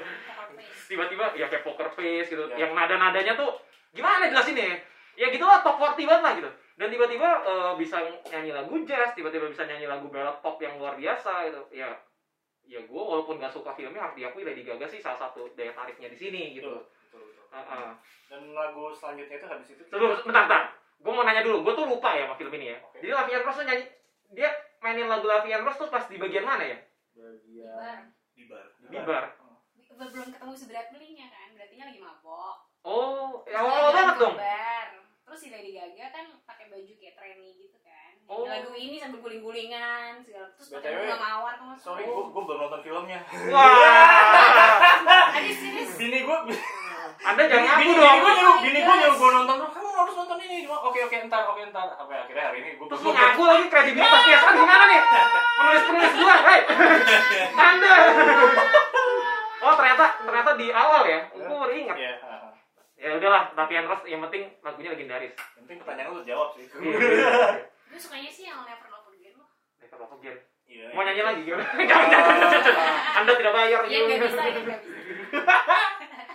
Tiba-tiba 0.90 1.26
ya 1.38 1.46
kayak 1.52 1.64
poker 1.68 1.90
face 1.94 2.32
gitu. 2.32 2.44
Ya. 2.54 2.66
Yang 2.66 2.72
nada-nadanya 2.74 3.34
tuh 3.38 3.60
gimana 3.94 4.32
jelasinnya 4.32 4.66
ya? 4.66 4.78
Ya 5.20 5.28
gitu 5.36 5.44
lah 5.44 5.60
top 5.60 5.78
40 5.78 6.08
banget 6.08 6.24
lah 6.24 6.34
gitu. 6.40 6.50
Dan 6.80 6.88
tiba-tiba 6.90 7.30
eh, 7.44 7.74
bisa 7.76 8.00
nyanyi 8.32 8.56
lagu 8.56 8.74
jazz, 8.88 9.12
tiba-tiba 9.12 9.52
bisa 9.52 9.68
nyanyi 9.68 9.86
lagu 9.86 10.08
ballad 10.08 10.40
pop 10.40 10.56
yang 10.64 10.80
luar 10.80 10.96
biasa 10.96 11.52
gitu. 11.52 11.62
Ya 11.76 11.92
ya 12.70 12.78
gue 12.86 13.02
walaupun 13.02 13.42
gak 13.42 13.50
suka 13.50 13.74
filmnya 13.74 13.98
harus 13.98 14.14
diakui 14.14 14.46
Lady 14.46 14.62
Gaga 14.62 14.86
sih 14.86 15.02
salah 15.02 15.18
satu 15.18 15.50
daya 15.58 15.74
tariknya 15.74 16.14
di 16.14 16.18
sini 16.18 16.54
gitu. 16.54 16.70
Betul, 16.70 16.86
betul, 17.10 17.22
betul. 17.26 17.46
Heeh. 17.58 17.90
Dan 18.30 18.42
lagu 18.54 18.94
selanjutnya 18.94 19.42
itu 19.42 19.48
habis 19.50 19.68
itu 19.74 19.82
Tunggu, 19.90 20.22
bentar, 20.22 20.46
bentar. 20.46 20.64
Gue 21.02 21.12
mau 21.16 21.26
nanya 21.26 21.42
dulu. 21.42 21.66
Gue 21.66 21.74
tuh 21.74 21.90
lupa 21.90 22.14
ya 22.14 22.30
sama 22.30 22.38
film 22.38 22.54
ini 22.62 22.70
ya. 22.70 22.78
Jadi 23.02 23.10
Lavian 23.10 23.42
Rose 23.42 23.58
tuh 23.58 23.66
nyanyi, 23.66 23.86
dia 24.38 24.50
mainin 24.86 25.10
lagu 25.10 25.26
Lavian 25.26 25.66
Rose 25.66 25.82
tuh 25.82 25.90
pas 25.90 26.06
di 26.06 26.22
bagian 26.22 26.46
mana 26.46 26.62
ya? 26.62 26.78
Bagian 27.20 28.02
di 28.32 28.44
bar. 28.46 28.68
Di 28.80 29.00
bar. 29.00 29.26
Be- 29.36 30.08
Belum 30.10 30.32
ketemu 30.32 30.54
si 30.56 30.66
Bradley-nya 30.66 31.28
kan, 31.28 31.48
berarti 31.52 31.76
lagi 31.76 32.00
mabok. 32.00 32.56
Oh, 32.82 33.44
ya 33.44 33.60
Terus 33.60 33.68
awal 33.68 33.92
banget 33.92 34.16
dong. 34.18 34.36
bar. 34.36 34.88
Terus 35.22 35.40
si 35.40 35.48
Lady 35.50 35.72
Gaga 35.72 36.06
kan 36.10 36.26
pakai 36.42 36.66
baju 36.68 36.94
kayak 36.96 37.14
trainee 37.14 37.54
gitu 37.60 37.78
kan. 37.78 38.16
Nyanyi 38.18 38.32
Oh. 38.32 38.46
lagu 38.46 38.72
ini 38.72 38.96
sambil 38.96 39.20
guling-gulingan 39.20 40.12
segala. 40.20 40.48
Terus 40.56 40.68
pakai 40.72 40.90
bunga 40.96 41.18
mawar. 41.18 41.54
Sorry, 41.76 42.04
Oh. 42.04 42.10
gua, 42.10 42.32
gua 42.32 42.42
belum 42.48 42.60
nonton 42.64 42.82
filmnya. 42.82 43.20
Wah, 43.50 44.80
Tadi 45.36 45.52
serius. 45.52 45.92
Bini 45.96 46.20
gua, 46.24 46.38
Anda 47.20 47.44
jangan 47.44 47.64
ngaku 47.68 47.82
bini, 47.84 47.94
dong. 47.94 48.00
bini 48.00 48.22
gua 48.22 48.32
nyuruh, 48.32 48.58
bini 48.64 48.80
gua 48.80 48.96
nyuruh 48.96 49.16
gua 49.18 49.30
nonton. 49.36 49.58
Kamu 49.68 49.79
harus 50.04 50.16
nonton 50.16 50.38
ini. 50.42 50.58
Cuma 50.64 50.78
oke 50.80 51.00
oke 51.00 51.18
ntar, 51.28 51.44
oke 51.48 51.62
ntar. 51.70 51.88
Sampai 51.94 52.16
akhirnya 52.20 52.44
hari 52.48 52.58
ini 52.64 52.70
gua 52.76 52.88
Terus 52.90 53.02
lu 53.04 53.12
ngaku 53.12 53.42
lagi 53.44 53.66
kredibilitas 53.68 54.22
PSN 54.24 54.54
gimana 54.56 54.84
nih? 54.86 55.02
Penulis-penulis 55.60 56.14
gua, 56.16 56.36
hei. 56.46 56.60
Anda. 57.70 57.94
Oh 59.60 59.74
ternyata 59.76 60.06
ternyata 60.24 60.52
di 60.56 60.68
awal 60.72 61.04
ya. 61.04 61.20
Gue 61.30 61.44
baru 61.46 61.74
ingat. 61.74 61.98
Iya. 62.00 62.14
Ya 63.00 63.16
udahlah, 63.16 63.56
Lavian 63.56 63.88
Rose 63.88 64.04
yang 64.08 64.20
penting 64.28 64.44
lagunya 64.60 64.92
legendaris. 64.92 65.32
Yang 65.32 65.64
penting 65.64 65.78
pertanyaan 65.80 66.12
lu 66.12 66.24
jawab 66.24 66.52
sih. 66.56 66.68
Iya. 66.68 66.98
Gue 67.88 68.00
sukanya 68.00 68.28
sih 68.28 68.48
yang 68.48 68.60
Never 68.64 68.88
Love 68.88 69.08
Again 69.12 69.36
loh. 69.36 69.48
Never 69.80 69.98
Love 70.00 70.16
Again. 70.20 70.38
Iya. 70.70 70.86
Mau 70.94 71.02
nyanyi 71.02 71.24
lagi 71.24 71.42
gimana? 71.48 71.66
Anda 73.20 73.32
tidak 73.34 73.54
bayar. 73.56 73.80
Nggak 73.84 74.20
bisa, 74.22 74.42
ya 74.44 74.52
nggak 74.52 74.80
bisa. 74.80 74.84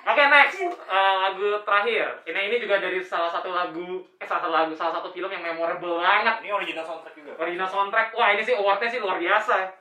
Oke 0.04 0.22
next 0.28 0.60
Eh, 0.60 1.14
lagu 1.24 1.48
terakhir. 1.64 2.06
Ini 2.28 2.40
ini 2.52 2.56
juga 2.60 2.76
dari 2.76 3.00
salah 3.00 3.32
satu 3.32 3.48
lagu 3.50 4.04
eh 4.20 4.26
salah 4.28 4.42
satu 4.44 4.52
lagu 4.52 4.72
salah 4.76 4.92
satu 5.00 5.08
film 5.08 5.32
yang 5.32 5.40
memorable 5.40 5.98
banget. 5.98 6.44
Ini 6.44 6.52
original 6.52 6.84
soundtrack 6.84 7.14
juga. 7.16 7.32
Original 7.40 7.69
soundtrack. 7.69 8.12
Wah 8.12 8.29
ini 8.36 8.43
sih 8.44 8.55
awardnya 8.55 8.88
sih 8.88 9.00
luar 9.00 9.17
biasa 9.17 9.72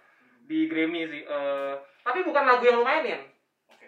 di 0.47 0.71
Grammy 0.71 1.03
sih. 1.05 1.21
Eh, 1.27 1.73
tapi 2.01 2.23
bukan 2.23 2.43
lagu 2.47 2.63
yang 2.63 2.79
lu 2.79 2.85
mainin. 2.87 3.19
Oke. 3.67 3.87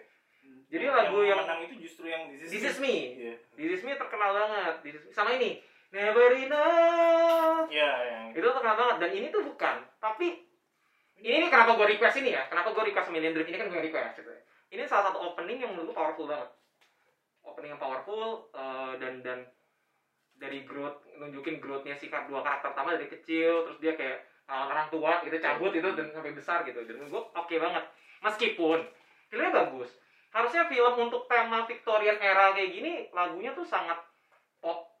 Jadi 0.68 0.84
lagu 0.86 1.24
yang- 1.24 1.40
menang 1.40 1.64
itu 1.64 1.74
justru 1.80 2.04
yang 2.06 2.28
This 2.28 2.48
Is 2.48 2.50
This 2.52 2.64
Is 2.68 2.78
Me. 2.78 2.88
Me. 2.88 2.96
Iya. 3.16 3.34
This 3.56 3.72
Is 3.80 3.82
Me 3.82 3.92
terkenal 3.96 4.30
banget. 4.36 4.74
This 4.84 4.94
Is 5.00 5.04
Me. 5.08 5.10
Sama 5.12 5.32
ini. 5.34 5.60
Never 5.94 6.34
Enough. 6.34 7.70
Iya, 7.70 7.90
yang 8.04 8.26
Itu 8.34 8.44
terkenal 8.44 8.76
banget 8.76 8.96
dan 9.00 9.10
ini 9.14 9.26
tuh 9.30 9.40
bukan. 9.40 9.76
Tapi 9.96 10.26
ini 11.16 11.36
nih 11.40 11.48
kenapa 11.48 11.72
gue 11.72 11.86
request 11.88 12.20
ini 12.20 12.36
ya? 12.36 12.44
Kenapa 12.52 12.74
gue 12.76 12.84
request 12.84 13.08
Million 13.08 13.32
Dream 13.32 13.48
ini 13.48 13.56
kan 13.56 13.72
gue 13.72 13.80
request 13.80 14.20
gitu 14.20 14.28
ya. 14.28 14.40
Ini 14.70 14.82
salah 14.86 15.10
satu 15.10 15.18
opening 15.22 15.62
yang 15.62 15.70
menurut 15.74 15.92
gue 15.92 15.96
powerful 15.96 16.26
banget. 16.26 16.50
Opening 17.46 17.74
yang 17.76 17.82
powerful 17.82 18.50
eh, 18.50 18.92
dan 18.98 19.22
dan 19.22 19.38
dari 20.36 20.68
growth 20.68 21.00
nunjukin 21.16 21.58
growthnya 21.64 21.96
si 21.96 22.12
dua 22.12 22.40
karakter 22.44 22.76
utama 22.76 22.92
dari 22.92 23.08
kecil 23.08 23.64
terus 23.64 23.80
dia 23.80 23.96
kayak 23.96 24.20
ngalahin 24.46 24.68
orang 24.70 24.88
tua 24.92 25.12
gitu 25.24 25.36
cabut 25.40 25.72
itu 25.72 25.88
dan 25.96 26.06
sampai 26.12 26.36
besar 26.36 26.62
gitu 26.68 26.84
dan 26.84 27.08
gue 27.08 27.22
oke 27.34 27.54
banget 27.56 27.84
meskipun 28.20 28.78
filmnya 29.32 29.50
bagus 29.50 29.96
harusnya 30.30 30.68
film 30.68 30.94
untuk 31.08 31.24
tema 31.26 31.64
Victorian 31.64 32.20
era 32.20 32.52
kayak 32.52 32.68
gini 32.68 33.08
lagunya 33.16 33.56
tuh 33.56 33.64
sangat 33.64 33.96
pop 34.60 34.92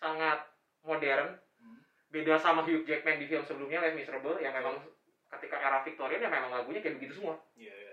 sangat 0.00 0.40
modern 0.82 1.38
Hmm. 1.62 1.78
beda 2.10 2.34
sama 2.42 2.66
Hugh 2.66 2.82
Jackman 2.82 3.22
di 3.22 3.30
film 3.30 3.46
sebelumnya 3.46 3.78
Les 3.86 3.94
Miserable 3.94 4.34
yang 4.42 4.50
memang 4.50 4.82
ketika 5.30 5.62
era 5.62 5.78
Victorian 5.86 6.18
ya 6.18 6.26
memang 6.26 6.50
lagunya 6.50 6.82
kayak 6.82 6.98
begitu 6.98 7.22
semua 7.22 7.38
Iya, 7.54 7.70
iya. 7.70 7.91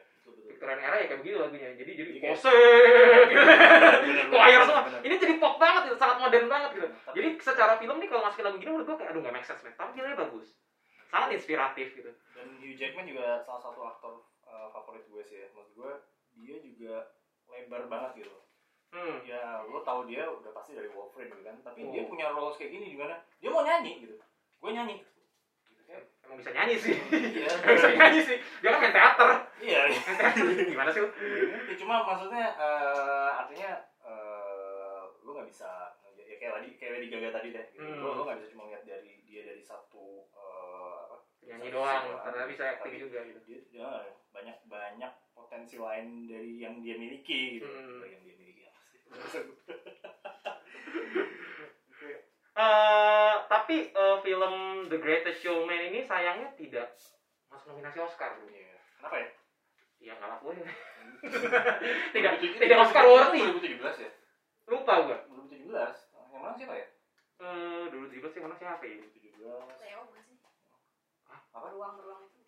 Victorian 0.60 0.82
era 0.82 0.96
ya 0.98 1.08
kayak 1.08 1.20
begitu 1.20 1.38
lagunya 1.39 1.72
jadi 1.74 1.92
jadi 1.96 2.10
kayak- 2.13 2.36
pose 2.36 2.56
gitu. 3.25 3.44
Choir 4.30 4.62
semua 4.68 4.82
ini 5.00 5.16
jadi 5.16 5.34
pop 5.38 5.56
banget 5.56 5.82
gitu 5.86 5.96
sangat 5.96 6.18
modern 6.20 6.48
banget 6.48 6.70
gitu 6.75 6.88
jadi 7.10 7.28
secara 7.39 7.74
film 7.75 7.96
nih 7.96 8.08
kalau 8.08 8.22
masukin 8.22 8.44
lagu 8.44 8.58
gini 8.58 8.70
menurut 8.70 8.86
gue 8.86 8.98
kayak 8.98 9.10
aduh 9.10 9.22
gak 9.22 9.34
make 9.34 9.48
sense 9.48 9.63
tapi 9.63 9.92
filmnya 9.94 10.20
bagus 10.20 10.48
sangat 11.08 11.30
inspiratif 11.34 11.88
gitu 11.94 12.12
Dan 12.36 12.48
Hugh 12.58 12.75
Jackman 12.75 13.04
juga 13.04 13.39
salah 13.42 13.60
satu 13.62 13.80
aktor 13.82 14.13
uh, 14.44 14.68
favorit 14.70 15.04
gue 15.06 15.20
sih 15.22 15.39
ya. 15.39 15.48
Maksud 15.50 15.74
gue 15.74 15.92
dia 16.38 16.56
juga 16.62 16.96
lebar 17.50 17.84
banget 17.88 18.22
gitu. 18.22 18.32
hmm. 18.89 19.25
Ya 19.25 19.60
lo 19.62 19.82
tau 19.82 20.06
dia 20.06 20.24
udah 20.24 20.54
pasti 20.54 20.72
dari 20.72 20.88
Wolverine 20.88 21.32
gitu 21.32 21.42
kan. 21.42 21.58
Tapi 21.62 21.82
Oh. 21.82 21.89
dia 21.89 22.06
punya 22.06 22.30
roles 22.30 22.56
kayak 22.56 22.72
gini 22.72 22.94
gimana? 22.94 23.20
Dia 23.39 23.50
mau 23.50 23.60
nyanyi 23.62 24.06
gitu. 24.06 24.16
Gue 24.62 24.72
nyanyi. 24.72 25.01
Emang 26.30 26.38
bisa 26.38 26.54
nyanyi 26.54 26.76
sih 26.78 26.94
Iya. 27.10 27.50
Bisa 27.74 27.90
nyanyi 27.90 28.20
sih 28.22 28.38
dia 28.62 28.70
kan 28.70 28.80
main 28.80 28.94
teater 28.94 29.30
Iya. 29.60 29.80
main 29.84 30.16
teater 30.16 30.46
gimana 30.64 30.90
sih 30.90 31.02
lu? 31.02 31.10
Ya, 31.10 31.74
cuma 31.76 32.06
maksudnya 32.06 32.46
eh, 32.54 33.30
artinya 33.36 33.72
eh, 34.00 35.02
lu 35.20 35.34
nggak 35.34 35.48
bisa 35.48 35.70
ya 36.20 36.36
kayak 36.38 36.54
Lady 36.56 36.78
kayak 36.78 36.92
Lady 36.96 37.08
Gaga 37.10 37.30
tadi 37.34 37.50
deh 37.50 37.66
gitu. 37.72 37.82
Hmm. 37.82 37.98
lo 38.00 38.10
lo 38.14 38.22
nggak 38.24 38.38
bisa 38.38 38.50
cuma 38.50 38.70
lihat 38.70 38.86
dari 38.86 39.18
dia 39.24 39.42
dari 39.44 39.60
satu 39.60 40.30
eh, 40.30 40.98
apa 41.04 41.18
Nyanyi 41.42 41.74
doang, 41.74 42.14
karena 42.22 42.46
bisa 42.46 42.78
Tapi 42.78 43.02
juga 43.02 43.26
gitu. 43.26 43.40
dia, 43.44 43.58
dia 43.68 43.90
banyak 44.30 44.54
banyak 44.64 45.10
potensi 45.34 45.76
lain 45.76 46.30
dari 46.30 46.62
yang 46.62 46.78
dia 46.78 46.94
miliki 46.94 47.58
gitu 47.58 47.66
Hmm. 47.66 48.06
yang 48.06 48.22
dia 48.22 48.36
miliki 48.36 48.64
apa 48.64 48.78
sih 48.86 49.02
Eh, 52.60 53.36
tapi 53.48 53.88
eh, 53.88 54.18
film 54.20 54.54
The 54.86 54.98
Greatest 54.98 55.39
Showman 55.39 55.80
ini 55.86 56.04
sayangnya 56.04 56.51
tidak 56.54 56.92
masuk 57.48 57.72
nominasi 57.72 58.00
Oscar. 58.00 58.36
Iya. 58.44 58.75
kenapa 58.98 59.16
ya 59.16 59.30
Ya 60.00 60.12
nggak 60.13 60.30
laku 60.30 60.46
aja. 60.54 60.63
tidak 62.12 62.34
tidak 62.36 62.78
Oscar 62.82 63.04
worthy. 63.06 63.39
2017 63.63 63.80
ya 63.98 64.12
Lupa 64.68 64.94
gua. 65.01 65.18
2017 65.25 65.72
yang 65.72 66.42
mana 66.42 66.54
siapa 66.54 66.75
ya 66.75 66.88
Eh, 67.39 67.84
dulu 67.88 68.06
tiba 68.08 68.28
sih 68.28 68.39
mana 68.39 68.51
siapa 68.54 68.84
ya? 68.84 68.96
2017 69.00 69.39
Leo 69.39 70.00
bukan 70.04 70.22
sih? 70.22 70.36
Hah? 71.25 71.39
apa 71.50 71.66
Beruang-beruang 71.66 72.22
itu. 72.25 72.44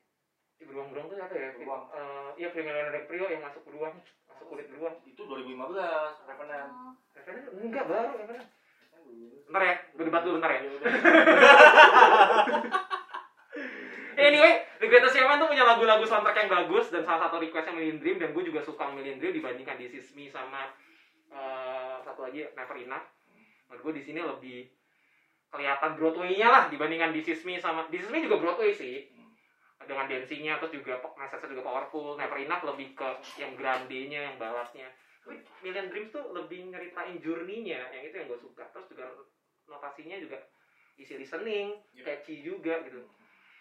Di 0.58 0.64
beruang-beruang 0.68 1.08
tuh 1.08 1.16
siapa 1.16 1.34
ya? 1.34 1.50
Beruang. 1.56 1.84
Eh, 1.90 2.30
iya 2.38 2.48
film 2.50 2.68
Leonardo 2.68 2.92
DiCaprio 2.94 3.26
yang 3.30 3.42
masuk 3.42 3.64
beruang, 3.64 3.96
masuk 4.28 4.46
kulit 4.46 4.68
beruang. 4.68 4.96
itu 5.02 5.22
2015 5.22 5.56
Revenant 6.28 6.70
Oh, 6.70 6.92
Revenant 7.14 7.46
enggak 7.58 7.86
baru 7.86 8.12
Revenant. 8.18 8.48
Bentar 9.48 9.64
ya, 9.68 9.76
gue 9.98 10.06
debat 10.08 10.24
dulu 10.24 10.40
bentar 10.40 10.52
ya. 10.56 10.60
Udah. 10.64 10.92
Anyway, 14.22 14.54
The 14.78 14.86
Greatest 14.86 15.18
Showman 15.18 15.42
tuh 15.42 15.50
punya 15.50 15.66
lagu-lagu 15.66 16.06
soundtrack 16.06 16.46
yang 16.46 16.52
bagus 16.52 16.94
dan 16.94 17.02
salah 17.02 17.26
satu 17.26 17.42
requestnya 17.42 17.74
Million 17.74 17.98
Dream 17.98 18.22
dan 18.22 18.38
gue 18.38 18.44
juga 18.46 18.62
suka 18.62 18.94
Million 18.94 19.18
Dream 19.18 19.34
dibandingkan 19.34 19.82
This 19.82 19.98
Is 19.98 20.08
Me 20.14 20.30
sama 20.30 20.70
eh, 21.34 21.96
satu 22.06 22.30
lagi 22.30 22.46
Never 22.54 22.78
Enough. 22.78 23.06
Menurut 23.72 23.82
gue 23.82 23.94
di 23.98 24.04
sini 24.06 24.22
lebih 24.22 24.70
kelihatan 25.50 25.98
Broadway-nya 25.98 26.48
lah 26.48 26.64
dibandingkan 26.70 27.18
This 27.18 27.34
Is 27.34 27.42
Me 27.50 27.58
sama 27.58 27.90
This 27.90 28.06
Is 28.06 28.12
Me 28.14 28.22
juga 28.22 28.38
Broadway 28.38 28.76
sih 28.76 29.10
dengan 29.82 30.06
dancingnya 30.06 30.62
terus 30.62 30.78
juga 30.78 31.02
message 31.18 31.50
juga 31.50 31.66
powerful 31.66 32.14
Never 32.14 32.38
Enough 32.38 32.64
lebih 32.70 32.94
ke 32.94 33.10
yang 33.42 33.58
grande-nya 33.58 34.32
yang 34.32 34.36
balasnya 34.38 34.86
tapi 35.22 35.38
Million 35.62 35.88
Dreams 35.94 36.10
tuh 36.10 36.34
lebih 36.34 36.74
nyeritain 36.74 37.22
journey-nya 37.22 37.94
yang 37.94 38.04
itu 38.10 38.16
yang 38.18 38.28
gue 38.28 38.42
suka. 38.42 38.66
Terus 38.74 38.90
juga 38.90 39.06
notasinya 39.70 40.18
juga 40.18 40.38
easy 40.98 41.16
listening 41.18 41.78
Yep. 41.94 42.04
catchy 42.06 42.42
juga 42.42 42.82
gitu. 42.86 43.06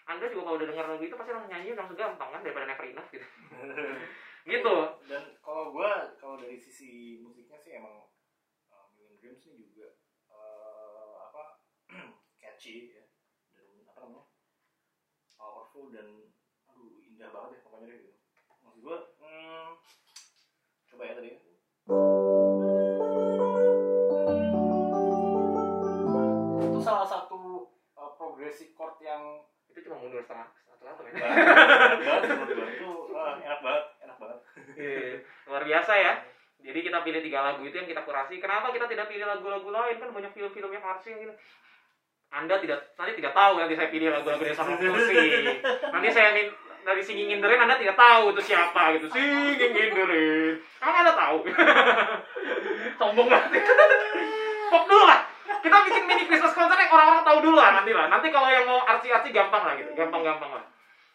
Anda 0.09 0.27
juga 0.33 0.51
kalau 0.51 0.57
udah 0.59 0.69
dengar 0.73 0.87
lagu 0.89 1.05
itu 1.05 1.15
pasti 1.15 1.31
langsung 1.31 1.53
nyanyi 1.53 1.77
langsung 1.77 2.01
gampang 2.01 2.31
kan 2.33 2.41
daripada 2.41 2.67
Never 2.67 2.87
Enough 2.89 3.11
gitu. 3.13 3.27
Gitu. 4.49 4.77
Dan 5.05 5.37
kalau 5.45 5.69
gua 5.69 6.17
kalau 6.17 6.41
dari 6.41 6.57
sisi 6.57 7.21
musiknya 7.21 7.61
sih 7.61 7.77
emang 7.77 8.09
uh, 8.73 8.89
Million 8.97 9.21
Dreams 9.21 9.45
ini 9.53 9.69
juga 9.69 9.93
uh, 10.33 11.29
apa 11.29 11.61
catchy 12.41 12.89
ya. 12.97 13.05
Dan 13.53 13.85
apa 13.85 14.01
namanya 14.01 14.25
powerful 15.37 15.93
dan 15.93 16.09
aduh 16.73 16.89
indah 17.05 17.29
banget 17.29 17.61
ya 17.61 17.65
pokoknya 17.69 17.87
deh 17.93 17.99
gitu 18.01 18.20
pilih 37.03 37.21
tiga 37.25 37.41
lagu 37.43 37.63
itu 37.65 37.77
yang 37.77 37.89
kita 37.89 38.03
kurasi. 38.05 38.39
Kenapa 38.39 38.71
kita 38.71 38.87
tidak 38.89 39.07
pilih 39.11 39.27
lagu-lagu 39.27 39.69
lain? 39.69 39.97
Kan 39.99 40.11
banyak 40.13 40.33
film-film 40.33 40.71
yang 40.73 40.85
harusnya 40.85 41.17
gitu 41.19 41.35
anda 42.31 42.55
tidak 42.63 42.95
nanti 42.95 43.19
tidak 43.19 43.35
tahu 43.35 43.59
nanti 43.59 43.75
saya 43.75 43.91
pilih 43.91 44.09
lagu-lagu 44.15 44.43
dari 44.47 44.55
sama 44.55 44.79
musik 44.79 45.19
nanti 45.91 46.09
saya 46.15 46.31
dari 46.87 47.03
singing 47.03 47.35
in 47.35 47.43
the 47.43 47.47
rain 47.51 47.59
anda 47.59 47.75
tidak 47.75 47.99
tahu 47.99 48.31
itu 48.33 48.55
siapa 48.55 48.95
gitu. 48.97 49.11
Singing 49.11 49.75
in 49.75 49.91
the 49.91 50.05
rain 50.07 50.55
emang 50.79 50.97
anda 51.03 51.13
tahu? 51.19 51.37
Sombong 53.03 53.27
banget 53.27 53.67
pop 54.71 54.87
dulu 54.87 55.05
lah. 55.11 55.27
Kita 55.61 55.77
bikin 55.91 56.07
mini 56.07 56.25
Christmas 56.31 56.55
concert 56.55 56.79
yang 56.79 56.95
orang-orang 56.95 57.27
tahu 57.27 57.39
dulu 57.43 57.59
lah 57.59 57.83
nanti 57.83 57.91
lah. 57.91 58.07
Nanti 58.07 58.31
kalau 58.31 58.49
yang 58.49 58.65
mau 58.65 58.79
arti-arti 58.87 59.35
gampang 59.35 59.67
lah 59.67 59.75
gitu. 59.75 59.91
Gampang-gampang 59.99 60.51
lah 60.55 60.65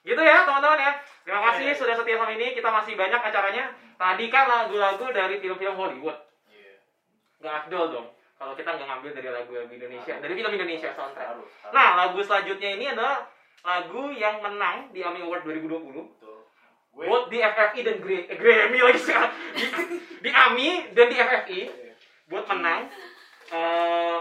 gitu 0.06 0.22
ya 0.22 0.46
teman-teman 0.46 0.78
ya. 0.80 0.92
Terima 1.26 1.40
kasih 1.50 1.74
sudah 1.74 1.98
setia 1.98 2.16
sama 2.22 2.30
ini. 2.32 2.54
Kita 2.54 2.70
masih 2.70 2.94
banyak 2.94 3.18
acaranya. 3.18 3.74
Tadi 3.98 4.26
kan 4.30 4.46
lagu-lagu 4.46 5.06
dari 5.10 5.42
film-film 5.42 5.74
Hollywood. 5.74 6.18
Iya. 6.48 6.78
nggak 7.42 7.54
afdol 7.66 7.86
dong. 7.90 8.08
Kalau 8.36 8.54
kita 8.54 8.70
nggak 8.78 8.88
ngambil 8.88 9.12
dari 9.16 9.30
lagu-lagu 9.34 9.72
Indonesia 9.74 10.14
dari 10.22 10.34
film 10.38 10.52
Indonesia 10.54 10.90
soundtrack. 10.94 11.28
Harus, 11.34 11.50
harus. 11.50 11.74
nah 11.74 11.90
lagu 11.98 12.20
selanjutnya 12.22 12.70
ini 12.78 12.86
adalah 12.94 13.26
lagu 13.66 14.14
yang 14.14 14.44
menang 14.46 14.94
di 14.94 15.02
AMI 15.02 15.26
Award 15.26 15.42
2020 15.50 15.90
Betul. 15.90 16.38
Buat 16.96 17.28
di 17.28 17.40
FFI 17.42 17.80
dan 17.84 17.96
Gra- 18.00 18.28
eh, 18.30 18.38
Grammy 18.38 18.80
lagi 18.80 19.00
sekarang 19.02 19.32
di, 19.58 19.64
di 20.22 20.30
AMI 20.30 20.70
dan 20.94 21.06
di 21.10 21.18
FFI 21.18 21.60
buat 22.30 22.46
menang. 22.46 22.88
Eh 23.50 24.15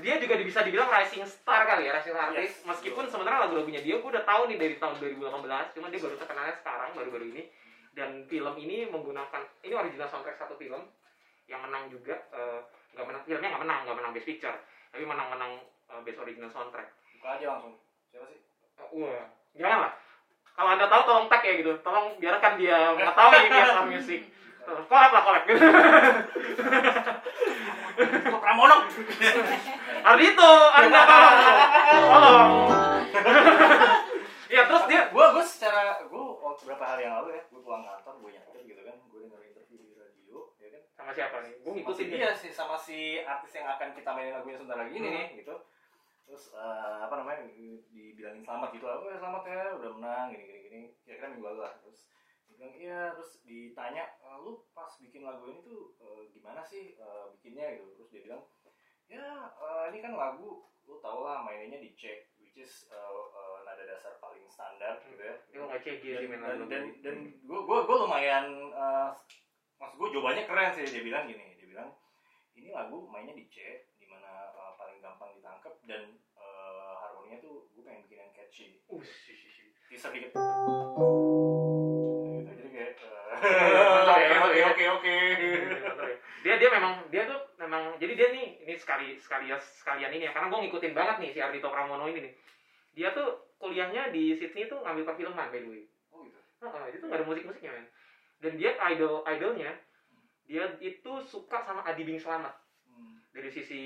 dia 0.00 0.14
juga 0.18 0.34
bisa 0.40 0.60
dibilang 0.64 0.90
rising 0.90 1.22
star 1.28 1.66
kali 1.68 1.86
ya 1.86 1.96
rising 1.98 2.14
star 2.14 2.30
artist. 2.30 2.62
Yes, 2.62 2.66
meskipun 2.66 3.04
sebenarnya 3.06 3.46
lagu-lagunya 3.46 3.80
dia 3.84 4.00
gue 4.00 4.10
udah 4.10 4.24
tahu 4.24 4.48
nih 4.48 4.58
dari 4.58 4.74
tahun 4.80 4.96
2018 4.98 5.74
cuma 5.76 5.86
dia 5.92 6.00
baru 6.00 6.16
terkenalnya 6.16 6.54
sekarang 6.58 6.90
baru-baru 6.96 7.24
ini. 7.34 7.42
Dan 7.92 8.24
film 8.30 8.54
ini 8.62 8.86
menggunakan 8.86 9.42
ini 9.66 9.74
original 9.74 10.06
soundtrack 10.06 10.38
satu 10.38 10.54
film 10.54 10.86
yang 11.50 11.60
menang 11.64 11.90
juga 11.90 12.14
eh, 12.30 12.60
nggak 12.94 13.06
menang 13.06 13.22
filmnya 13.26 13.48
nggak 13.50 13.62
menang 13.64 13.78
nggak 13.88 13.96
menang 13.98 14.12
best 14.12 14.28
picture 14.28 14.56
tapi 14.92 15.04
menang-menang 15.04 15.52
eh, 15.64 16.00
best 16.06 16.18
original 16.22 16.50
soundtrack. 16.50 16.88
Buka 17.18 17.28
aja 17.38 17.46
langsung. 17.58 17.74
Siapa 18.14 18.26
sih? 18.30 18.38
Eh, 18.78 18.88
wah 19.02 19.24
jangan 19.58 19.78
lah. 19.88 19.92
Kalau 20.58 20.70
anda 20.74 20.86
tahu 20.90 21.02
tolong 21.06 21.26
tag 21.30 21.42
ya 21.42 21.52
gitu. 21.58 21.72
Tolong 21.82 22.06
biarkan 22.18 22.52
dia 22.58 22.78
mengetahui 22.94 23.46
dia 23.52 23.64
sound 23.70 23.90
music. 23.90 24.20
Kolab 24.68 25.10
lah 25.16 25.22
kolab 25.24 25.42
gitu 25.48 25.64
Itu 27.98 28.36
Pramono. 28.38 28.76
Ardito, 30.00 30.50
anda 30.72 31.00
tolong 31.02 31.36
tolong 31.90 32.50
ya 34.48 34.64
terus 34.64 34.84
dia 34.88 35.12
gue 35.12 35.24
gue 35.28 35.44
secara 35.44 36.00
gue 36.00 36.22
waktu 36.40 36.64
beberapa 36.64 36.84
hari 36.88 37.04
yang 37.04 37.20
lalu 37.20 37.36
ya 37.36 37.42
gue 37.46 37.60
pulang 37.60 37.84
kantor 37.84 38.14
gue 38.24 38.30
nyetir 38.32 38.60
gitu 38.64 38.80
kan 38.80 38.96
gue 38.96 39.18
denger 39.20 39.40
interview 39.44 39.78
di 39.78 39.92
radio 39.92 40.36
ya 40.56 40.68
kan. 40.72 40.82
Sama 40.96 41.10
siapa 41.12 41.36
nih? 41.44 41.52
Si 41.60 41.68
ngikutin 41.68 42.06
dia. 42.08 42.32
sih 42.32 42.48
sama 42.48 42.76
si 42.80 42.98
artis 43.20 43.52
yang 43.52 43.68
akan 43.68 43.92
kita 43.92 44.08
mainin 44.08 44.32
lagunya 44.32 44.56
sebentar 44.56 44.80
lagi 44.80 44.94
ini 44.96 45.04
Hmm. 45.04 45.16
nih 45.20 45.26
gitu. 45.44 45.54
Terus 46.24 46.42
eh, 46.56 46.96
apa 47.04 47.14
namanya 47.20 47.44
dibilangin 47.92 48.40
selamat 48.40 48.68
gitu 48.72 48.84
lah 48.88 48.96
oh 48.98 49.08
ya 49.12 49.18
selamat 49.20 49.42
ya 49.44 49.62
udah 49.76 49.90
menang 50.00 50.26
gini 50.32 50.44
gini 50.48 50.60
gini. 50.64 50.80
Kira-kira 51.04 51.28
minggu 51.28 51.44
lalu 51.44 51.60
lah. 51.68 51.72
Terus 51.84 52.00
bilang 52.58 52.74
iya 52.74 53.00
terus 53.14 53.38
ditanya 53.46 54.18
"Eh, 54.18 54.36
lu 54.42 54.66
pas 54.74 54.90
bikin 54.98 55.22
lagu 55.22 55.46
ini 55.46 55.62
tuh 55.62 55.94
eh, 56.02 56.26
gimana 56.34 56.66
sih 56.66 56.98
eh, 56.98 57.24
bikinnya? 57.38 57.78
Gitu. 57.78 57.86
Terus 57.94 58.10
dia 58.10 58.22
bilang 58.26 58.42
ya 59.06 59.24
eh, 59.46 59.84
ini 59.94 59.98
kan 60.02 60.18
lagu 60.18 60.66
lu 60.84 60.94
tau 60.98 61.22
lah 61.22 61.46
mainnya 61.46 61.78
di 61.78 61.94
C 61.94 62.26
which 62.42 62.58
is 62.58 62.90
eh, 62.90 62.98
eh, 63.14 63.56
nada 63.62 63.86
dasar 63.86 64.18
paling 64.18 64.42
standar 64.50 64.98
gitu 65.06 65.22
ya. 65.22 65.38
Dia 65.54 65.58
nggak 65.70 65.82
cek 65.86 66.02
dan 66.02 66.42
dan 66.42 66.58
dan, 66.66 66.82
dan 67.06 67.16
gue 67.30 67.60
gue 67.62 67.78
gue 67.86 67.96
lumayan 68.02 68.74
uh, 68.74 69.14
maksud 69.78 69.94
gue 69.94 70.08
jawabannya 70.18 70.44
keren 70.50 70.74
sih. 70.74 70.84
Dia 70.90 71.06
bilang 71.06 71.30
gini 71.30 71.54
dia 71.54 71.66
bilang 71.70 71.94
ini 72.58 72.74
lagu 72.74 73.06
mainnya 73.06 73.38
di 73.38 73.46
C 73.46 73.86
di 74.02 74.06
mana 74.10 74.50
uh, 74.50 74.74
paling 74.74 74.98
gampang 74.98 75.30
ditangkap 75.38 75.78
dan 75.86 76.18
uh, 76.34 77.06
harmoninya 77.06 77.38
tuh 77.38 77.70
gue 77.70 77.86
pengen 77.86 78.02
bikin 78.10 78.26
yang 78.26 78.34
catchy. 78.34 78.82
Uh 78.90 78.98
teaser 79.88 80.12
dikit 80.12 80.36
oke 83.38 84.58
ya. 84.58 84.66
oke 84.72 84.84
oke 84.98 85.16
dia 86.42 86.54
dia 86.54 86.70
memang 86.70 87.02
dia 87.10 87.26
tuh 87.26 87.40
memang 87.58 87.98
jadi 87.98 88.12
dia 88.14 88.28
nih 88.30 88.46
ini 88.62 88.74
sekali 88.78 89.18
sekali 89.18 89.50
sekalian 89.58 90.14
ini 90.14 90.30
ya 90.30 90.32
karena 90.32 90.48
gue 90.48 90.60
ngikutin 90.64 90.94
banget 90.94 91.16
nih 91.18 91.30
si 91.34 91.38
Ardito 91.42 91.68
Pramono 91.68 92.06
ini 92.06 92.30
nih. 92.30 92.34
Dia 92.94 93.10
tuh 93.14 93.52
kuliahnya 93.58 94.14
di 94.14 94.34
Sydney 94.38 94.70
tuh 94.70 94.78
ngambil 94.82 95.06
perfilman 95.06 95.50
by 95.50 95.58
the 95.58 95.68
way. 95.68 95.82
Oh 96.14 96.22
gitu. 96.22 96.38
Heeh, 96.62 96.84
itu 96.94 97.04
nggak 97.06 97.18
ada 97.18 97.26
musik-musiknya 97.26 97.70
men. 97.74 97.86
Dan 98.38 98.52
dia 98.54 98.70
idol 98.94 99.26
idolnya 99.26 99.70
dia 100.46 100.64
itu 100.78 101.12
suka 101.26 101.66
sama 101.66 101.82
Adi 101.84 102.06
Bing 102.06 102.22
Slamet. 102.22 102.54
Hmm. 102.88 103.20
dari 103.30 103.50
sisi 103.52 103.80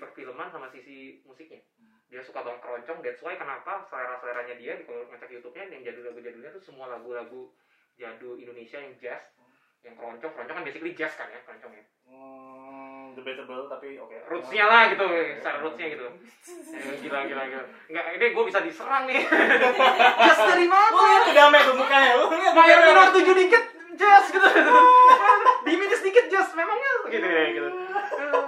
perfilman 0.00 0.50
sama 0.50 0.72
sisi 0.72 1.20
musiknya. 1.22 1.60
Hmm. 1.76 1.96
dia 2.08 2.24
suka 2.24 2.40
banget 2.40 2.64
keroncong 2.64 2.98
that's 3.04 3.20
why 3.20 3.36
kenapa 3.36 3.84
selera 3.92 4.16
seleranya 4.16 4.56
dia 4.56 4.80
kalau 4.88 5.04
ngecek 5.12 5.38
YouTube-nya 5.38 5.68
yang 5.70 5.84
jadul 5.84 6.08
lagu 6.08 6.20
jadulnya 6.24 6.50
tuh 6.56 6.64
semua 6.64 6.88
lagu-lagu 6.88 7.52
jadul 7.98 8.38
Indonesia 8.38 8.78
yang 8.78 8.94
jazz 8.96 9.22
yang 9.82 9.94
keroncong. 9.94 10.30
Keroncong 10.30 10.56
kan 10.56 10.64
basically 10.64 10.94
jazz 10.94 11.12
kan 11.14 11.28
ya 11.28 11.42
keroncongnya 11.42 11.82
Hmm, 12.08 13.12
debatable 13.12 13.68
tapi 13.68 14.00
oke. 14.00 14.16
Rootsnya 14.24 14.64
lah 14.64 14.88
gitu 14.88 15.04
secara 15.36 15.60
rootsnya 15.60 15.92
gitu. 15.92 16.08
Eh, 16.72 16.96
gila 17.04 17.28
gila 17.28 17.42
gila. 17.44 17.64
Nggak 17.84 18.04
ini 18.16 18.26
gue 18.32 18.44
bisa 18.48 18.64
diserang 18.64 19.04
nih. 19.04 19.20
Jazz 20.24 20.40
dari 20.40 20.64
mana? 20.64 20.88
Oh, 20.88 21.04
itu 21.20 21.30
damai 21.36 21.60
tuh 21.60 21.76
mukanya. 21.76 22.16
Lu 22.16 22.32
lihat 22.32 22.54
Mayor 22.56 22.80
mukanya. 22.80 22.88
minor 22.88 23.06
tujuh 23.12 23.34
dikit 23.36 23.64
jazz 23.92 24.24
gitu. 24.32 24.40
Diminis 25.68 26.00
dikit 26.00 26.24
jazz 26.32 26.48
memangnya 26.56 26.90
gitu 27.12 27.26
ya 27.28 27.44
gitu. 27.52 27.68
Tuk 28.32 28.46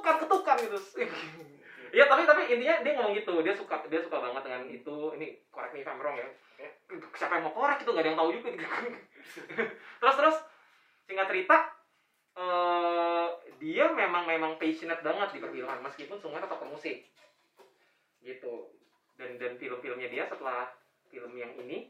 ketukan 0.00 0.16
ketukan 0.24 0.56
gitu. 0.64 0.78
Iya 1.92 2.04
tapi 2.08 2.24
tapi 2.24 2.42
intinya 2.48 2.76
dia 2.80 2.92
ngomong 2.96 3.12
gitu. 3.12 3.34
Dia 3.44 3.52
suka 3.52 3.84
dia 3.86 4.00
suka 4.00 4.16
banget 4.16 4.42
dengan 4.48 4.62
itu. 4.64 4.96
Ini 5.12 5.26
correct 5.52 5.76
me 5.76 5.84
if 5.84 5.88
I'm 5.88 6.00
wrong 6.00 6.16
ya 6.16 6.24
siapa 7.14 7.38
yang 7.38 7.44
mau 7.48 7.54
korek 7.54 7.82
itu 7.82 7.90
nggak 7.90 8.04
ada 8.04 8.10
yang 8.12 8.20
tahu 8.20 8.30
juga. 8.34 8.50
Terus 10.00 10.16
terus 10.20 10.36
singkat 11.08 11.26
cerita 11.32 11.56
eh 12.34 13.28
dia 13.62 13.86
memang 13.94 14.26
memang 14.26 14.58
passionate 14.58 15.00
banget 15.00 15.28
di 15.32 15.38
perfilman 15.40 15.80
meskipun 15.80 16.18
semuanya 16.18 16.44
tetap 16.44 16.60
ke 16.60 16.66
musik. 16.68 16.96
Gitu. 18.20 18.54
Dan 19.14 19.38
dan 19.38 19.54
film-filmnya 19.56 20.10
dia 20.10 20.26
setelah 20.26 20.68
film 21.08 21.32
yang 21.38 21.54
ini 21.56 21.88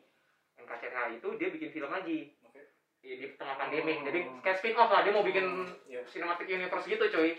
NKCTH 0.61 1.19
itu 1.19 1.29
dia 1.41 1.49
bikin 1.51 1.71
film 1.73 1.91
lagi. 1.91 2.31
Oke. 2.45 2.61
Iya, 3.03 3.15
di 3.19 3.27
tengah 3.35 3.57
pandemi. 3.57 3.99
Jadi 4.05 4.21
kayak 4.45 4.57
spin 4.61 4.77
off 4.79 4.93
lah 4.93 5.03
dia 5.03 5.13
mau 5.13 5.25
bikin 5.27 5.47
Iya. 5.89 6.05
cinematic 6.07 6.47
universe 6.47 6.87
gitu 6.87 7.05
coy 7.11 7.35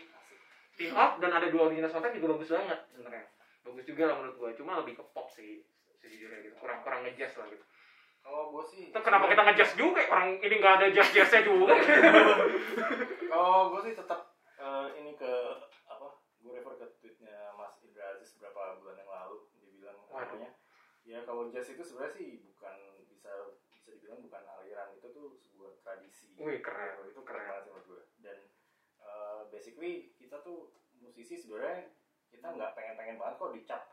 spin 0.76 0.92
off 0.92 1.22
dan 1.24 1.32
ada 1.32 1.48
dua 1.48 1.72
original 1.72 1.88
soundtrack 1.88 2.20
juga 2.20 2.36
bagus 2.36 2.52
banget 2.52 2.80
sebenarnya. 2.92 3.26
Bagus 3.64 3.86
juga 3.88 4.04
lah 4.12 4.16
menurut 4.20 4.36
gua 4.36 4.50
cuma 4.58 4.82
lebih 4.84 5.00
ke 5.00 5.04
pop 5.16 5.32
sih 5.32 5.64
gitu 6.10 6.56
kurang 6.62 6.80
kurang 6.86 7.02
ngejazz 7.06 7.36
lah 7.38 7.48
gitu 7.50 7.66
Kalau 8.26 8.50
gue 8.50 8.64
sih 8.74 8.90
Terus 8.90 9.06
kenapa 9.06 9.30
kita 9.30 9.42
ngejazz 9.46 9.78
juga 9.78 10.02
orang 10.10 10.42
ini 10.42 10.56
nggak 10.58 10.74
ada 10.82 10.88
jazz 10.90 11.14
jazznya 11.14 11.46
juga 11.46 11.78
Kalau 13.32 13.70
gue 13.70 13.82
sih 13.86 13.94
tetap 13.94 14.36
eh, 14.66 14.88
ini 15.00 15.12
ke 15.14 15.34
apa? 15.86 16.08
Gue 16.42 16.58
refer 16.58 16.74
ke 16.78 16.88
tweetnya 17.02 17.54
Mas 17.58 17.78
Indra 17.86 18.16
Aziz 18.16 18.38
beberapa 18.38 18.82
bulan 18.82 18.98
yang 19.02 19.12
lalu. 19.12 19.38
Dia 19.60 19.70
bilang 19.76 19.98
katanya, 20.10 20.52
ya 21.06 21.20
kalau 21.26 21.50
jazz 21.50 21.70
itu 21.70 21.84
sebenarnya 21.84 22.14
sih 22.18 22.30
bukan 22.42 22.78
bisa 23.06 23.30
bisa 23.70 23.90
dibilang 23.98 24.22
bukan 24.26 24.44
aliran 24.46 24.90
itu 24.98 25.08
tuh 25.14 25.38
sebuah 25.42 25.82
tradisi. 25.86 26.34
Wih, 26.42 26.62
keren. 26.62 27.06
itu 27.06 27.22
keren 27.22 27.46
banget 27.46 27.64
menurut 27.70 27.86
gue. 27.86 28.02
Dan 28.22 28.38
eh, 29.02 29.42
basically 29.54 30.16
kita 30.18 30.42
tuh 30.42 30.74
musisi 31.02 31.38
sebenarnya 31.38 31.94
kita 32.34 32.48
nggak 32.52 32.74
pengen-pengen 32.74 33.22
banget 33.22 33.36
kok 33.38 33.54
dicap 33.54 33.84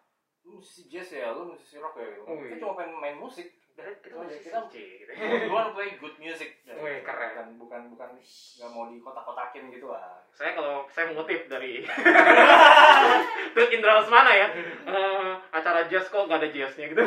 musisi 0.52 0.86
jazz 0.86 1.08
ya, 1.10 1.32
lu 1.32 1.50
musisi 1.50 1.76
rock 1.76 1.96
ya. 1.96 2.06
gitu. 2.06 2.22
Oh, 2.22 2.36
Kita 2.36 2.48
iya. 2.50 2.60
cuma 2.60 2.74
pengen 2.74 2.96
main 2.96 3.16
musik. 3.16 3.48
kita 3.72 3.88
Oh, 4.12 4.28
kita- 4.28 4.68
gitu 4.68 5.12
to 5.48 5.72
play 5.72 5.96
good 5.96 6.16
music. 6.16 6.60
Wih, 6.84 7.00
keren. 7.00 7.56
Bukan 7.56 7.88
bukan 7.88 7.88
bukan 7.88 8.10
nggak 8.20 8.70
mau 8.70 8.84
dikotak-kotakin 8.86 9.70
gitu 9.70 9.88
lah. 9.88 10.20
saya 10.30 10.52
kalau 10.52 10.84
saya 10.88 11.08
mengutip 11.08 11.44
dari 11.44 11.84
tweet 13.52 13.70
Indra 13.70 14.00
Lesmana 14.00 14.32
ya 14.32 14.48
eh, 14.82 15.32
acara 15.50 15.84
jazz 15.84 16.08
kok 16.08 16.24
nggak 16.24 16.40
ada 16.40 16.48
jazznya 16.48 16.86
gitu 16.86 17.02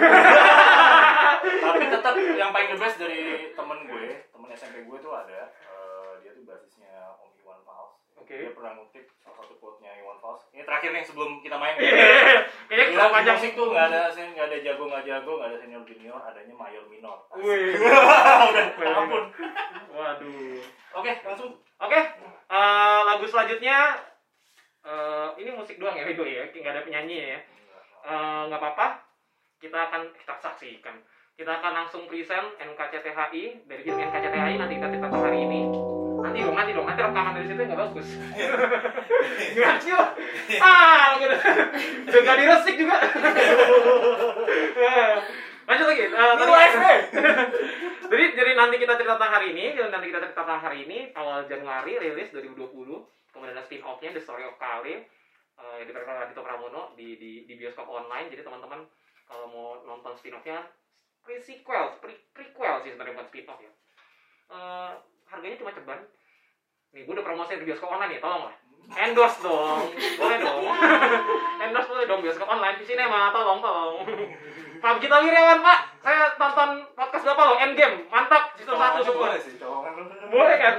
tapi 1.64 1.84
tetap 1.88 2.14
yang 2.16 2.52
paling 2.52 2.70
the 2.70 2.78
best 2.78 2.98
dari 2.98 3.22
temen 3.52 3.80
gue 3.84 4.06
temen 4.25 4.50
SMP 4.52 4.86
gue 4.86 4.98
tuh 5.00 5.10
ada 5.12 5.50
eh, 5.50 6.12
dia 6.22 6.32
tuh 6.32 6.44
basisnya 6.44 6.94
Om 7.16 7.30
Iwan 7.40 7.60
Fals 7.62 7.94
Oke. 8.16 8.25
Dia 8.38 8.51
pernah 8.51 8.72
ngutip 8.75 9.06
salah 9.24 9.38
satu 9.39 9.54
quote-nya 9.58 9.92
Iwan 10.00 10.18
Fals. 10.20 10.42
Ini 10.51 10.63
terakhir 10.68 10.89
nih 10.92 11.04
sebelum 11.08 11.39
kita 11.39 11.56
main. 11.58 11.75
Kayaknya 12.70 12.86
Bilang 12.92 12.92
kalau 12.96 13.10
di 13.10 13.15
panjang. 13.15 13.38
musik 13.39 13.51
tuh 13.56 13.65
nggak 13.72 13.86
ada 13.92 14.01
sen 14.12 14.27
nggak 14.36 14.48
ada 14.51 14.58
jago 14.62 14.84
nggak 14.89 15.06
jago 15.06 15.32
nggak 15.39 15.50
ada 15.54 15.58
senior 15.60 15.84
junior 15.88 16.20
adanya 16.22 16.54
mayor 16.56 16.84
minor. 16.92 17.18
Wih. 17.39 17.74
udah 18.51 18.92
ampun. 19.00 19.24
Waduh. 19.94 20.60
Oke 20.96 21.12
langsung. 21.24 21.51
Oke, 21.75 22.00
eh, 22.48 23.00
lagu 23.04 23.25
selanjutnya 23.27 24.00
eh, 24.88 25.27
ini 25.44 25.51
musik 25.51 25.75
doang 25.75 25.98
ya, 26.00 26.08
Rido 26.08 26.24
ya, 26.24 26.48
nggak 26.48 26.72
ada 26.72 26.86
penyanyi 26.88 27.36
ya. 27.36 27.39
Eh, 28.06 28.42
nggak 28.48 28.62
apa-apa, 28.63 29.04
kita 29.60 29.92
akan 29.92 30.15
kita 30.15 30.34
saksikan. 30.39 30.96
Kita 31.36 31.51
akan 31.51 31.84
langsung 31.84 32.08
present 32.08 32.56
NKCTHI 32.56 33.68
dari 33.68 33.82
film 33.84 34.00
NKCTHI 34.00 34.56
nanti 34.56 34.80
kita 34.80 34.88
cerita 34.88 35.12
hari 35.12 35.44
ini. 35.44 35.95
Nanti 36.25 36.39
dong, 36.41 36.55
nanti 36.58 36.72
dong, 36.74 36.86
nanti 36.89 37.01
rekaman 37.01 37.34
dari 37.38 37.46
situ 37.46 37.62
nggak 37.62 37.82
bagus. 37.86 38.08
Nggak 39.55 39.75
sih, 39.79 39.91
Pak. 39.94 40.10
ah, 40.60 41.15
gitu. 41.17 41.36
udah 42.05 42.20
nggak 42.22 42.38
diresik 42.38 42.75
juga. 42.75 42.98
Lanjut 45.65 45.86
lagi. 45.86 46.01
eh, 46.01 46.10
Ini 46.10 46.44
tadi- 46.46 46.77
nih. 46.77 47.00
jadi 48.11 48.25
jadi 48.38 48.51
nanti 48.53 48.75
kita 48.77 48.94
cerita 48.96 49.18
tentang 49.18 49.33
hari 49.33 49.48
ini 49.53 49.66
nanti 49.81 50.07
kita 50.07 50.20
cerita 50.22 50.46
tentang 50.46 50.61
hari 50.61 50.85
ini 50.85 51.09
awal 51.14 51.50
Januari 51.50 51.98
rilis 51.98 52.29
2020 52.29 52.70
kemudian 53.33 53.57
ada 53.57 53.66
spin 53.66 53.81
offnya 53.81 54.14
The 54.14 54.22
Story 54.22 54.46
of 54.46 54.61
Kale 54.61 55.09
uh, 55.57 55.75
yang 55.81 55.88
diperankan 55.90 56.14
oleh 56.14 56.25
Adito 56.29 56.46
Pramono 56.46 56.94
di, 56.94 57.18
di 57.18 57.50
di 57.50 57.53
bioskop 57.57 57.90
online 57.90 58.29
jadi 58.29 58.46
teman-teman 58.46 58.85
kalau 59.25 59.50
mau 59.50 59.68
nonton 59.81 60.14
spin 60.14 60.38
offnya 60.38 60.70
sequel 61.25 61.98
pre 61.98 62.14
prequel 62.29 62.85
sih 62.85 62.94
sebenarnya 62.94 63.18
bukan 63.18 63.27
spin 63.27 63.50
off 63.50 63.59
ya 63.59 63.72
Eh, 64.46 64.94
harganya 65.29 65.57
cuma 65.59 65.72
ceban. 65.74 66.00
Nih 66.96 67.01
gue 67.03 67.14
udah 67.14 67.25
promosi 67.25 67.59
di 67.59 67.68
bioskop 67.68 67.92
online 67.92 68.18
nih 68.18 68.22
tolong 68.24 68.48
lah. 68.48 68.55
Endorse 68.85 69.42
dong. 69.42 69.90
Boleh 69.94 70.38
dong. 70.40 70.64
Endorse 71.66 71.90
boleh 71.90 72.05
dong 72.05 72.22
bioskop 72.22 72.48
online. 72.48 72.77
Di 72.77 72.85
sinema 72.85 73.33
tolong 73.33 73.59
tolong. 73.59 74.05
Pak 74.79 75.01
Gita 75.01 75.18
Wiryawan 75.18 75.59
Pak? 75.66 75.79
Saya 76.05 76.29
tonton 76.38 76.85
podcast 76.94 77.25
bapak 77.25 77.46
loh 77.50 77.57
Endgame. 77.57 78.05
Mantap 78.14 78.53
season 78.53 78.77
satu 78.77 79.01
super 79.01 79.33
boleh 80.29 80.55
kan 80.61 80.74